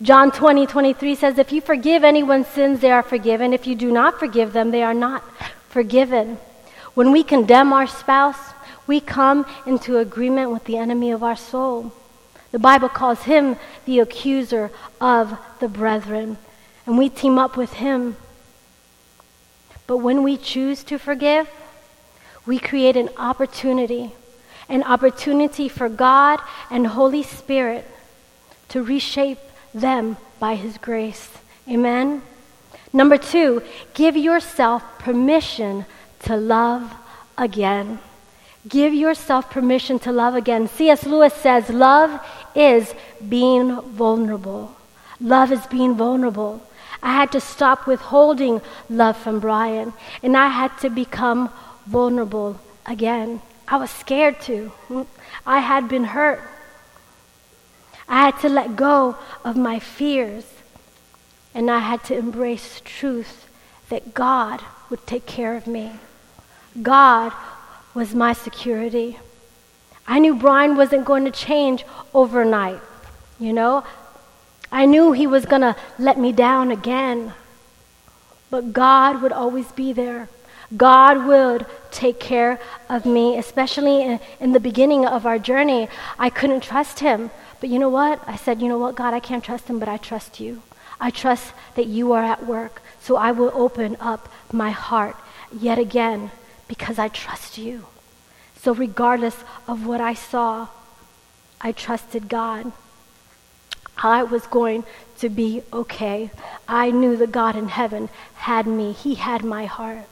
John 0.01 0.31
20, 0.31 0.67
23 0.67 1.15
says, 1.15 1.37
If 1.37 1.51
you 1.51 1.59
forgive 1.59 2.03
anyone's 2.03 2.47
sins, 2.47 2.79
they 2.79 2.91
are 2.91 3.03
forgiven. 3.03 3.51
If 3.51 3.67
you 3.67 3.75
do 3.75 3.91
not 3.91 4.19
forgive 4.19 4.53
them, 4.53 4.71
they 4.71 4.83
are 4.83 4.93
not 4.93 5.23
forgiven. 5.69 6.37
When 6.93 7.11
we 7.11 7.23
condemn 7.23 7.73
our 7.73 7.87
spouse, 7.87 8.53
we 8.85 8.99
come 9.01 9.45
into 9.65 9.97
agreement 9.97 10.51
with 10.51 10.63
the 10.63 10.77
enemy 10.77 11.11
of 11.11 11.23
our 11.23 11.35
soul. 11.35 11.91
The 12.51 12.59
Bible 12.59 12.89
calls 12.89 13.23
him 13.23 13.57
the 13.85 13.99
accuser 13.99 14.71
of 15.01 15.37
the 15.59 15.67
brethren, 15.67 16.37
and 16.85 16.97
we 16.97 17.09
team 17.09 17.37
up 17.37 17.57
with 17.57 17.73
him. 17.73 18.15
But 19.87 19.97
when 19.97 20.21
we 20.21 20.37
choose 20.37 20.83
to 20.85 20.97
forgive, 20.97 21.49
we 22.45 22.59
create 22.59 22.95
an 22.95 23.09
opportunity, 23.17 24.11
an 24.69 24.83
opportunity 24.83 25.69
for 25.69 25.89
God 25.89 26.39
and 26.69 26.87
Holy 26.87 27.23
Spirit 27.23 27.85
to 28.69 28.83
reshape 28.83 29.39
them 29.73 30.17
by 30.39 30.55
his 30.55 30.77
grace. 30.77 31.29
Amen. 31.69 32.21
Number 32.93 33.17
2, 33.17 33.61
give 33.93 34.15
yourself 34.15 34.83
permission 34.99 35.85
to 36.19 36.35
love 36.35 36.93
again. 37.37 37.99
Give 38.67 38.93
yourself 38.93 39.49
permission 39.49 39.99
to 39.99 40.11
love 40.11 40.35
again. 40.35 40.67
C.S. 40.67 41.05
Lewis 41.05 41.33
says, 41.33 41.69
Love 41.69 42.19
is 42.55 42.93
being 43.27 43.79
vulnerable. 43.81 44.75
Love 45.21 45.51
is 45.51 45.65
being 45.67 45.95
vulnerable. 45.95 46.61
I 47.07 47.11
had 47.11 47.31
to 47.31 47.39
stop 47.39 47.87
withholding 47.87 48.59
love 48.89 49.15
from 49.15 49.39
Brian, 49.39 49.93
and 50.21 50.35
I 50.35 50.49
had 50.49 50.77
to 50.79 50.89
become 50.89 51.49
vulnerable 51.85 52.59
again. 52.85 53.41
I 53.65 53.77
was 53.77 53.89
scared 53.91 54.41
to. 54.41 54.73
I 55.45 55.59
had 55.59 55.87
been 55.87 56.03
hurt. 56.03 56.41
I 58.09 58.25
had 58.25 58.37
to 58.39 58.49
let 58.49 58.75
go 58.75 59.15
of 59.45 59.55
my 59.55 59.79
fears, 59.79 60.43
and 61.55 61.71
I 61.71 61.79
had 61.79 62.03
to 62.09 62.17
embrace 62.17 62.81
truth 62.83 63.47
that 63.87 64.13
God 64.13 64.61
would 64.89 65.07
take 65.07 65.25
care 65.25 65.55
of 65.55 65.65
me. 65.65 65.93
God 66.81 67.31
was 67.93 68.13
my 68.13 68.33
security. 68.33 69.17
I 70.05 70.19
knew 70.19 70.35
Brian 70.35 70.75
wasn't 70.75 71.05
going 71.05 71.23
to 71.23 71.31
change 71.31 71.85
overnight, 72.13 72.81
you 73.39 73.53
know? 73.53 73.85
I 74.71 74.85
knew 74.85 75.11
he 75.11 75.27
was 75.27 75.45
going 75.45 75.61
to 75.61 75.75
let 75.97 76.19
me 76.19 76.31
down 76.31 76.71
again. 76.71 77.33
But 78.49 78.73
God 78.73 79.21
would 79.21 79.31
always 79.31 79.71
be 79.71 79.93
there. 79.93 80.29
God 80.75 81.25
would 81.25 81.65
take 81.91 82.19
care 82.19 82.59
of 82.89 83.05
me, 83.05 83.37
especially 83.37 84.01
in, 84.01 84.19
in, 84.39 84.51
the 84.51 84.59
beginning 84.59 85.05
of 85.05 85.25
our 85.25 85.39
journey. 85.39 85.87
I 86.19 86.29
couldn't 86.29 86.61
trust 86.61 86.99
him. 86.99 87.31
But 87.61 87.69
you 87.69 87.79
know 87.79 87.89
what? 87.89 88.21
I 88.27 88.35
said, 88.35 88.61
you 88.61 88.67
know 88.67 88.77
what, 88.77 88.95
God, 88.95 89.13
I 89.13 89.19
can't 89.19 89.43
trust 89.43 89.67
him, 89.67 89.79
but 89.79 89.87
I 89.87 89.97
trust 89.97 90.39
you. 90.39 90.61
I 90.99 91.09
trust 91.09 91.53
that 91.75 91.87
you 91.87 92.11
are 92.11 92.23
at 92.23 92.45
work. 92.45 92.81
So 92.99 93.15
I 93.15 93.31
will 93.31 93.51
open 93.53 93.95
up 93.99 94.29
my 94.51 94.71
heart 94.71 95.15
yet 95.57 95.79
again 95.79 96.31
because 96.67 96.99
I 96.99 97.07
trust 97.07 97.57
you. 97.57 97.85
So, 98.59 98.73
regardless 98.73 99.43
of 99.67 99.85
what 99.85 100.01
I 100.01 100.13
saw, 100.13 100.67
I 101.61 101.71
trusted 101.71 102.27
God. 102.27 102.73
I 103.97 104.23
was 104.23 104.45
going 104.47 104.83
to 105.19 105.29
be 105.29 105.61
okay. 105.73 106.31
I 106.67 106.91
knew 106.91 107.17
that 107.17 107.31
God 107.31 107.55
in 107.55 107.69
heaven 107.69 108.09
had 108.35 108.67
me, 108.67 108.91
He 108.91 109.15
had 109.15 109.43
my 109.43 109.65
heart. 109.65 110.05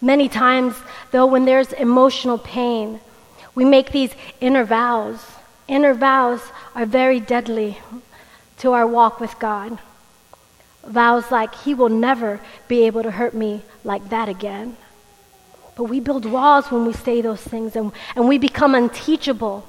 Many 0.00 0.28
times, 0.28 0.74
though, 1.10 1.26
when 1.26 1.44
there's 1.44 1.72
emotional 1.72 2.38
pain, 2.38 3.00
we 3.54 3.64
make 3.64 3.92
these 3.92 4.14
inner 4.40 4.64
vows. 4.64 5.20
Inner 5.68 5.94
vows 5.94 6.40
are 6.74 6.86
very 6.86 7.20
deadly 7.20 7.78
to 8.58 8.72
our 8.72 8.86
walk 8.86 9.20
with 9.20 9.38
God. 9.38 9.78
Vows 10.86 11.30
like, 11.30 11.54
He 11.54 11.74
will 11.74 11.88
never 11.88 12.40
be 12.68 12.86
able 12.86 13.02
to 13.02 13.10
hurt 13.10 13.34
me 13.34 13.62
like 13.84 14.08
that 14.08 14.28
again. 14.28 14.76
But 15.76 15.84
we 15.84 16.00
build 16.00 16.24
walls 16.24 16.70
when 16.70 16.86
we 16.86 16.92
say 16.92 17.20
those 17.20 17.40
things 17.40 17.76
and, 17.76 17.92
and 18.16 18.28
we 18.28 18.38
become 18.38 18.74
unteachable 18.74 19.66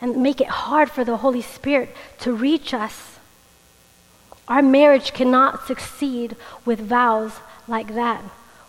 and 0.00 0.22
make 0.22 0.40
it 0.40 0.48
hard 0.48 0.90
for 0.90 1.04
the 1.04 1.18
Holy 1.18 1.42
Spirit 1.42 1.94
to 2.20 2.32
reach 2.32 2.72
us. 2.72 3.18
Our 4.46 4.62
marriage 4.62 5.12
cannot 5.12 5.66
succeed 5.66 6.36
with 6.64 6.80
vows 6.80 7.32
like 7.66 7.94
that. 7.94 8.22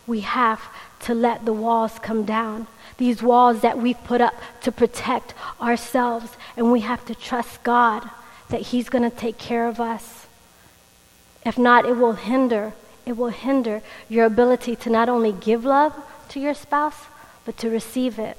We 0.07 0.21
have 0.21 0.61
to 1.01 1.13
let 1.13 1.45
the 1.45 1.53
walls 1.53 1.99
come 1.99 2.25
down. 2.25 2.67
These 2.97 3.23
walls 3.23 3.61
that 3.61 3.77
we've 3.77 4.03
put 4.03 4.19
up 4.19 4.35
to 4.61 4.71
protect 4.71 5.33
ourselves, 5.61 6.31
and 6.57 6.71
we 6.71 6.81
have 6.81 7.05
to 7.05 7.15
trust 7.15 7.63
God 7.63 8.09
that 8.49 8.61
He's 8.61 8.89
going 8.89 9.09
to 9.09 9.15
take 9.15 9.37
care 9.37 9.67
of 9.67 9.79
us. 9.79 10.27
If 11.45 11.57
not, 11.57 11.85
it 11.85 11.95
will 11.95 12.13
hinder 12.13 12.73
it 13.09 13.17
will 13.17 13.29
hinder 13.29 13.81
your 14.07 14.25
ability 14.25 14.75
to 14.75 14.89
not 14.91 15.09
only 15.09 15.31
give 15.31 15.65
love 15.65 15.95
to 16.29 16.39
your 16.39 16.53
spouse, 16.53 17.07
but 17.43 17.57
to 17.57 17.67
receive 17.67 18.19
it. 18.19 18.37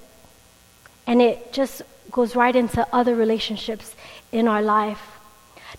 And 1.09 1.20
it 1.20 1.53
just 1.53 1.83
goes 2.11 2.37
right 2.37 2.55
into 2.55 2.87
other 2.92 3.14
relationships 3.14 3.94
in 4.33 4.49
our 4.49 4.62
life. 4.62 5.01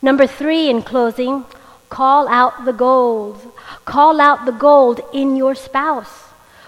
Number 0.02 0.28
three, 0.28 0.70
in 0.70 0.82
closing, 0.82 1.46
Call 1.92 2.30
out 2.30 2.64
the 2.64 2.72
gold. 2.72 3.38
Call 3.84 4.22
out 4.22 4.46
the 4.46 4.54
gold 4.54 5.02
in 5.14 5.36
your 5.36 5.54
spouse. 5.54 6.22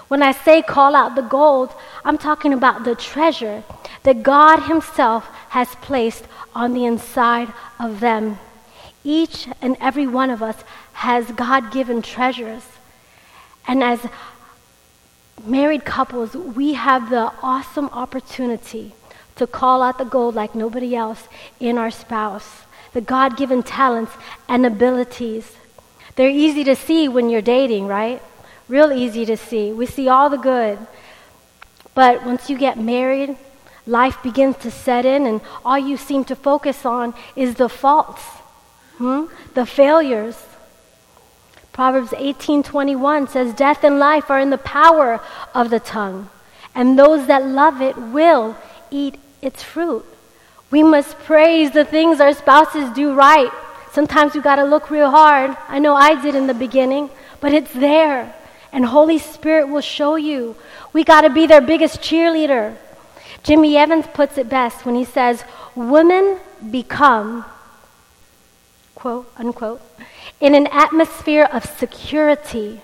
When 0.10 0.22
I 0.22 0.34
say 0.34 0.62
call 0.62 0.96
out 0.96 1.16
the 1.16 1.22
gold, 1.22 1.72
I'm 2.04 2.18
talking 2.18 2.52
about 2.52 2.84
the 2.84 2.94
treasure 2.94 3.64
that 4.04 4.22
God 4.22 4.64
Himself 4.64 5.26
has 5.50 5.70
placed 5.76 6.26
on 6.54 6.74
the 6.74 6.84
inside 6.84 7.54
of 7.80 8.02
them. 8.02 8.38
Each 9.06 9.48
and 9.62 9.78
every 9.80 10.08
one 10.08 10.30
of 10.30 10.44
us 10.44 10.62
has 10.92 11.32
God 11.32 11.72
given 11.72 12.02
treasures. 12.02 12.64
And 13.66 13.82
as 13.82 14.06
married 15.46 15.86
couples, 15.86 16.36
we 16.36 16.74
have 16.74 17.10
the 17.10 17.32
awesome 17.42 17.88
opportunity 17.94 18.94
to 19.36 19.48
call 19.48 19.82
out 19.82 19.98
the 19.98 20.06
gold 20.06 20.36
like 20.36 20.56
nobody 20.56 20.96
else 20.96 21.28
in 21.60 21.78
our 21.78 21.92
spouse, 21.92 22.64
the 22.94 23.02
God 23.02 23.38
given 23.38 23.64
talents 23.64 24.12
and 24.48 24.66
abilities. 24.66 25.56
They're 26.16 26.30
easy 26.30 26.64
to 26.66 26.76
see 26.76 27.08
when 27.08 27.30
you're 27.30 27.42
dating, 27.42 27.88
right? 27.88 28.22
Real 28.68 28.92
easy 28.92 29.26
to 29.26 29.38
see. 29.38 29.72
We 29.74 29.86
see 29.86 30.08
all 30.08 30.30
the 30.30 30.38
good. 30.38 30.78
But 31.96 32.26
once 32.26 32.50
you 32.50 32.58
get 32.58 32.78
married, 32.78 33.36
life 33.88 34.22
begins 34.24 34.58
to 34.58 34.72
set 34.72 35.06
in, 35.06 35.26
and 35.26 35.42
all 35.66 35.78
you 35.78 35.98
seem 35.98 36.24
to 36.26 36.36
focus 36.36 36.86
on 36.86 37.14
is 37.36 37.56
the 37.56 37.70
faults, 37.70 38.22
hmm? 38.98 39.26
the 39.54 39.66
failures. 39.66 40.38
Proverbs 41.72 42.12
18:21 42.12 43.30
says 43.30 43.54
death 43.54 43.84
and 43.84 43.98
life 43.98 44.30
are 44.30 44.40
in 44.40 44.52
the 44.52 44.60
power 44.60 45.20
of 45.56 45.72
the 45.72 45.80
tongue 45.80 46.30
and 46.76 46.98
those 46.98 47.28
that 47.28 47.46
love 47.46 47.82
it 47.82 47.98
will 47.98 48.56
eat 48.90 49.20
its 49.44 49.62
fruit. 49.62 50.06
We 50.72 50.82
must 50.82 51.20
praise 51.20 51.72
the 51.72 51.86
things 51.86 52.20
our 52.20 52.34
spouses 52.34 52.90
do 52.94 53.14
right. 53.14 53.52
Sometimes 53.92 54.34
we 54.34 54.42
got 54.42 54.56
to 54.56 54.64
look 54.64 54.90
real 54.90 55.12
hard. 55.12 55.56
I 55.68 55.78
know 55.80 55.94
I 55.94 56.20
did 56.20 56.34
in 56.34 56.48
the 56.48 56.54
beginning, 56.54 57.10
but 57.40 57.54
it's 57.54 57.72
there. 57.74 58.34
And 58.72 58.86
Holy 58.86 59.20
Spirit 59.20 59.68
will 59.68 59.82
show 59.82 60.16
you. 60.16 60.56
We 60.94 61.04
got 61.04 61.22
to 61.22 61.30
be 61.30 61.46
their 61.46 61.62
biggest 61.62 62.02
cheerleader. 62.02 62.76
Jimmy 63.44 63.78
Evans 63.78 64.08
puts 64.14 64.38
it 64.38 64.50
best 64.50 64.86
when 64.86 64.96
he 64.96 65.06
says, 65.06 65.44
Women 65.76 66.40
become, 66.72 67.46
quote 68.96 69.32
unquote, 69.38 69.82
in 70.40 70.56
an 70.56 70.68
atmosphere 70.68 71.44
of 71.44 71.66
security, 71.66 72.82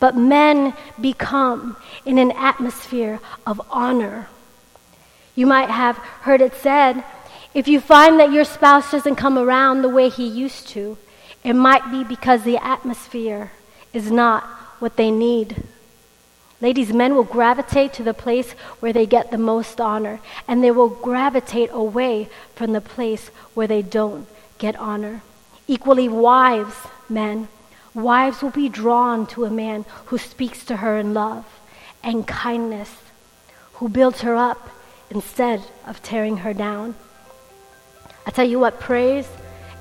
but 0.00 0.16
men 0.16 0.72
become 1.00 1.76
in 2.06 2.16
an 2.18 2.32
atmosphere 2.32 3.20
of 3.46 3.60
honor. 3.70 4.28
You 5.36 5.46
might 5.46 5.70
have 5.70 5.96
heard 6.22 6.40
it 6.40 6.54
said 6.54 7.04
if 7.54 7.68
you 7.68 7.80
find 7.80 8.18
that 8.20 8.32
your 8.32 8.44
spouse 8.44 8.90
doesn't 8.90 9.16
come 9.16 9.38
around 9.38 9.80
the 9.80 9.88
way 9.88 10.08
he 10.08 10.26
used 10.26 10.68
to, 10.68 10.98
it 11.44 11.54
might 11.54 11.90
be 11.90 12.04
because 12.04 12.42
the 12.42 12.58
atmosphere 12.58 13.52
is 13.92 14.10
not 14.10 14.42
what 14.78 14.96
they 14.96 15.10
need. 15.10 15.62
Ladies, 16.60 16.92
men 16.92 17.14
will 17.14 17.24
gravitate 17.24 17.92
to 17.94 18.02
the 18.02 18.12
place 18.12 18.52
where 18.80 18.92
they 18.92 19.06
get 19.06 19.30
the 19.30 19.38
most 19.38 19.80
honor, 19.80 20.20
and 20.46 20.62
they 20.62 20.70
will 20.70 20.88
gravitate 20.88 21.70
away 21.72 22.28
from 22.54 22.72
the 22.72 22.80
place 22.80 23.28
where 23.54 23.66
they 23.66 23.80
don't 23.80 24.26
get 24.58 24.76
honor. 24.76 25.22
Equally, 25.66 26.08
wives 26.08 26.76
men. 27.08 27.48
Wives 27.94 28.42
will 28.42 28.50
be 28.50 28.68
drawn 28.68 29.26
to 29.28 29.44
a 29.44 29.50
man 29.50 29.86
who 30.06 30.18
speaks 30.18 30.64
to 30.66 30.76
her 30.76 30.98
in 30.98 31.14
love 31.14 31.46
and 32.02 32.26
kindness, 32.26 32.94
who 33.74 33.88
builds 33.88 34.20
her 34.20 34.36
up 34.36 34.68
instead 35.10 35.62
of 35.86 36.02
tearing 36.02 36.38
her 36.38 36.52
down. 36.52 36.94
I 38.26 38.30
tell 38.30 38.46
you 38.46 38.58
what, 38.58 38.80
praise 38.80 39.28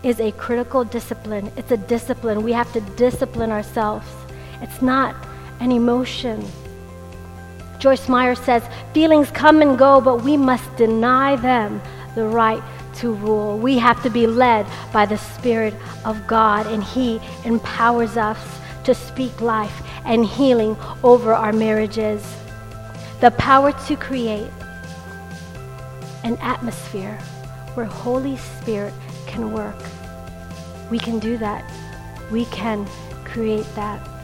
is 0.04 0.20
a 0.20 0.32
critical 0.34 0.84
discipline. 0.84 1.52
It's 1.58 1.72
a 1.72 1.78
discipline. 1.78 2.44
We 2.44 2.52
have 2.52 2.72
to 2.74 2.82
discipline 2.82 3.52
ourselves. 3.52 4.08
It's 4.62 4.82
not 4.82 5.16
an 5.60 5.72
emotion. 5.72 6.46
Joyce 7.80 8.08
Meyer 8.08 8.36
says, 8.36 8.64
feelings 8.94 9.32
come 9.32 9.62
and 9.62 9.78
go, 9.78 10.00
but 10.00 10.24
we 10.24 10.38
must 10.38 10.76
deny 10.76 11.36
them 11.36 11.82
the 12.14 12.26
right 12.26 12.62
to 12.96 13.14
rule. 13.14 13.58
We 13.58 13.78
have 13.78 14.02
to 14.04 14.10
be 14.10 14.28
led 14.28 14.66
by 14.94 15.06
the 15.06 15.18
Spirit 15.18 15.74
of 16.06 16.28
God, 16.28 16.68
and 16.68 16.84
He 16.84 17.20
empowers 17.44 18.16
us 18.16 18.40
to 18.86 18.94
speak 18.94 19.42
life 19.42 19.82
and 20.06 20.26
healing 20.26 20.78
over 21.04 21.34
our 21.34 21.52
marriages. 21.52 22.24
The 23.22 23.32
power 23.32 23.72
to 23.72 23.96
create 23.96 24.52
an 26.26 26.38
atmosphere 26.38 27.20
where 27.76 27.86
Holy 27.86 28.36
Spirit 28.36 28.94
can 29.28 29.54
work. 29.54 29.76
We 30.90 30.98
can 30.98 31.20
do 31.20 31.38
that. 31.38 31.64
We 32.32 32.46
can 32.46 32.88
create 33.26 33.68
that. 33.76 34.15